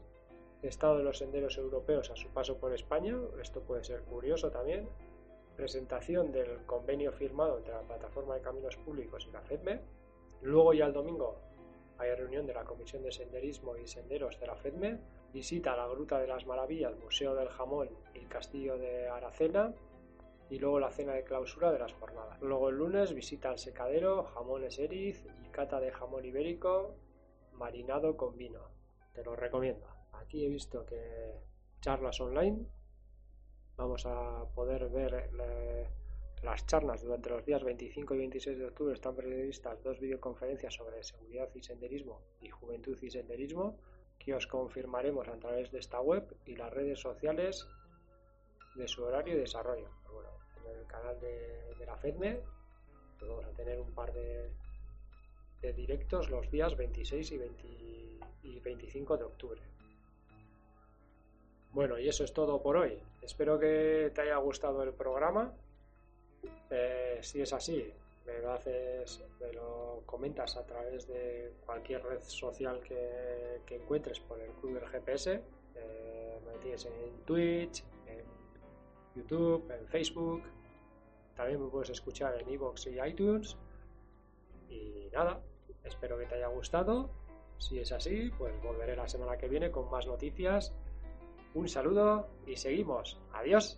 estado 0.63 0.97
de 0.97 1.03
los 1.03 1.19
senderos 1.19 1.57
europeos 1.57 2.09
a 2.09 2.15
su 2.15 2.29
paso 2.29 2.57
por 2.57 2.73
España, 2.73 3.15
esto 3.41 3.61
puede 3.61 3.83
ser 3.83 4.01
curioso 4.01 4.49
también, 4.49 4.87
presentación 5.55 6.31
del 6.31 6.65
convenio 6.65 7.11
firmado 7.11 7.57
entre 7.57 7.73
la 7.73 7.81
Plataforma 7.81 8.35
de 8.35 8.41
Caminos 8.41 8.77
Públicos 8.77 9.27
y 9.29 9.31
la 9.33 9.41
FEDME, 9.41 9.81
luego 10.41 10.73
ya 10.73 10.85
el 10.85 10.93
domingo 10.93 11.35
hay 11.97 12.13
reunión 12.13 12.45
de 12.45 12.53
la 12.53 12.65
Comisión 12.65 13.03
de 13.03 13.11
Senderismo 13.11 13.77
y 13.77 13.87
Senderos 13.87 14.39
de 14.39 14.47
la 14.47 14.55
FEDME, 14.55 14.99
visita 15.33 15.73
a 15.73 15.77
la 15.77 15.87
Gruta 15.87 16.19
de 16.19 16.27
las 16.27 16.45
Maravillas, 16.45 16.97
Museo 16.97 17.35
del 17.35 17.49
Jamón 17.49 17.89
y 18.13 18.19
el 18.19 18.27
Castillo 18.27 18.77
de 18.77 19.07
Aracena, 19.07 19.73
y 20.49 20.59
luego 20.59 20.79
la 20.79 20.91
cena 20.91 21.13
de 21.13 21.23
clausura 21.23 21.71
de 21.71 21.79
las 21.79 21.93
jornadas. 21.93 22.39
Luego 22.41 22.69
el 22.69 22.77
lunes 22.77 23.13
visita 23.13 23.49
al 23.49 23.59
secadero, 23.59 24.23
jamones 24.23 24.79
eriz 24.79 25.25
y 25.43 25.49
cata 25.49 25.79
de 25.79 25.91
jamón 25.91 26.25
ibérico 26.25 26.95
marinado 27.53 28.15
con 28.17 28.37
vino. 28.37 28.61
Te 29.13 29.23
lo 29.23 29.35
recomiendo. 29.35 29.87
Aquí 30.13 30.45
he 30.45 30.49
visto 30.49 30.85
que 30.85 31.33
charlas 31.81 32.19
online. 32.21 32.65
Vamos 33.77 34.05
a 34.05 34.45
poder 34.53 34.89
ver 34.89 35.29
eh, 35.39 35.87
las 36.43 36.65
charlas 36.65 37.01
durante 37.01 37.29
los 37.29 37.45
días 37.45 37.63
25 37.63 38.15
y 38.15 38.17
26 38.17 38.59
de 38.59 38.65
octubre. 38.65 38.93
Están 38.93 39.15
previstas 39.15 39.81
dos 39.83 39.99
videoconferencias 39.99 40.73
sobre 40.73 41.03
seguridad 41.03 41.49
y 41.53 41.61
senderismo 41.61 42.21
y 42.41 42.49
juventud 42.49 42.97
y 43.01 43.09
senderismo 43.09 43.77
que 44.19 44.33
os 44.33 44.47
confirmaremos 44.47 45.27
a 45.27 45.37
través 45.37 45.71
de 45.71 45.79
esta 45.79 45.99
web 46.01 46.35
y 46.45 46.55
las 46.55 46.73
redes 46.73 46.99
sociales 46.99 47.67
de 48.75 48.87
su 48.87 49.03
horario 49.03 49.35
y 49.35 49.39
desarrollo. 49.39 49.89
En 50.69 50.79
el 50.79 50.87
canal 50.87 51.19
de, 51.19 51.85
la 51.85 51.95
FEDME 51.97 52.39
pues 53.19 53.29
vamos 53.29 53.45
a 53.45 53.51
tener 53.51 53.79
un 53.79 53.91
par 53.93 54.11
de, 54.13 54.51
directos 55.75 56.29
los 56.29 56.49
días 56.51 56.77
26 56.77 57.31
y, 57.31 57.37
20 57.37 57.67
y 58.43 58.59
25 58.59 59.17
de 59.17 59.23
octubre. 59.23 59.61
Bueno, 61.71 61.99
y 61.99 62.07
eso 62.07 62.23
es 62.23 62.31
todo 62.31 62.61
por 62.61 62.77
hoy. 62.77 63.01
Espero 63.21 63.59
que 63.59 64.11
te 64.13 64.21
haya 64.21 64.37
gustado 64.37 64.83
el 64.83 64.93
programa. 64.93 65.53
Eh, 66.69 67.17
si 67.21 67.41
es 67.41 67.51
así, 67.51 67.91
me 68.25 68.39
lo 68.39 68.53
haces, 68.53 69.23
me 69.41 69.51
lo 69.51 70.03
comentas 70.05 70.55
a 70.55 70.65
través 70.65 71.07
de 71.07 71.53
cualquier 71.65 72.01
red 72.03 72.21
social 72.21 72.79
que, 72.81 73.61
encuentres 73.75 74.19
por 74.21 74.39
el 74.39 74.51
Club 74.53 74.79
GPS. 74.89 75.41
Eh, 75.75 76.39
me 76.45 76.57
tienes 76.59 76.85
en 76.85 77.25
Twitch, 77.25 77.83
en 78.07 78.23
YouTube, 79.15 79.69
en 79.71 79.87
Facebook. 79.87 80.43
También 81.35 81.61
me 81.61 81.69
puedes 81.69 81.89
escuchar 81.89 82.39
en 82.39 82.49
iVoox 82.49 82.87
y 82.87 82.99
iTunes. 82.99 83.57
Y 84.69 85.09
nada, 85.13 85.41
espero 85.83 86.17
que 86.17 86.25
te 86.25 86.35
haya 86.35 86.47
gustado. 86.47 87.09
Si 87.57 87.79
es 87.79 87.91
así, 87.91 88.31
pues 88.37 88.53
volveré 88.61 88.95
la 88.95 89.07
semana 89.07 89.37
que 89.37 89.47
viene 89.47 89.71
con 89.71 89.89
más 89.89 90.07
noticias. 90.07 90.73
Un 91.53 91.67
saludo 91.67 92.27
y 92.45 92.55
seguimos. 92.55 93.19
Adiós. 93.33 93.77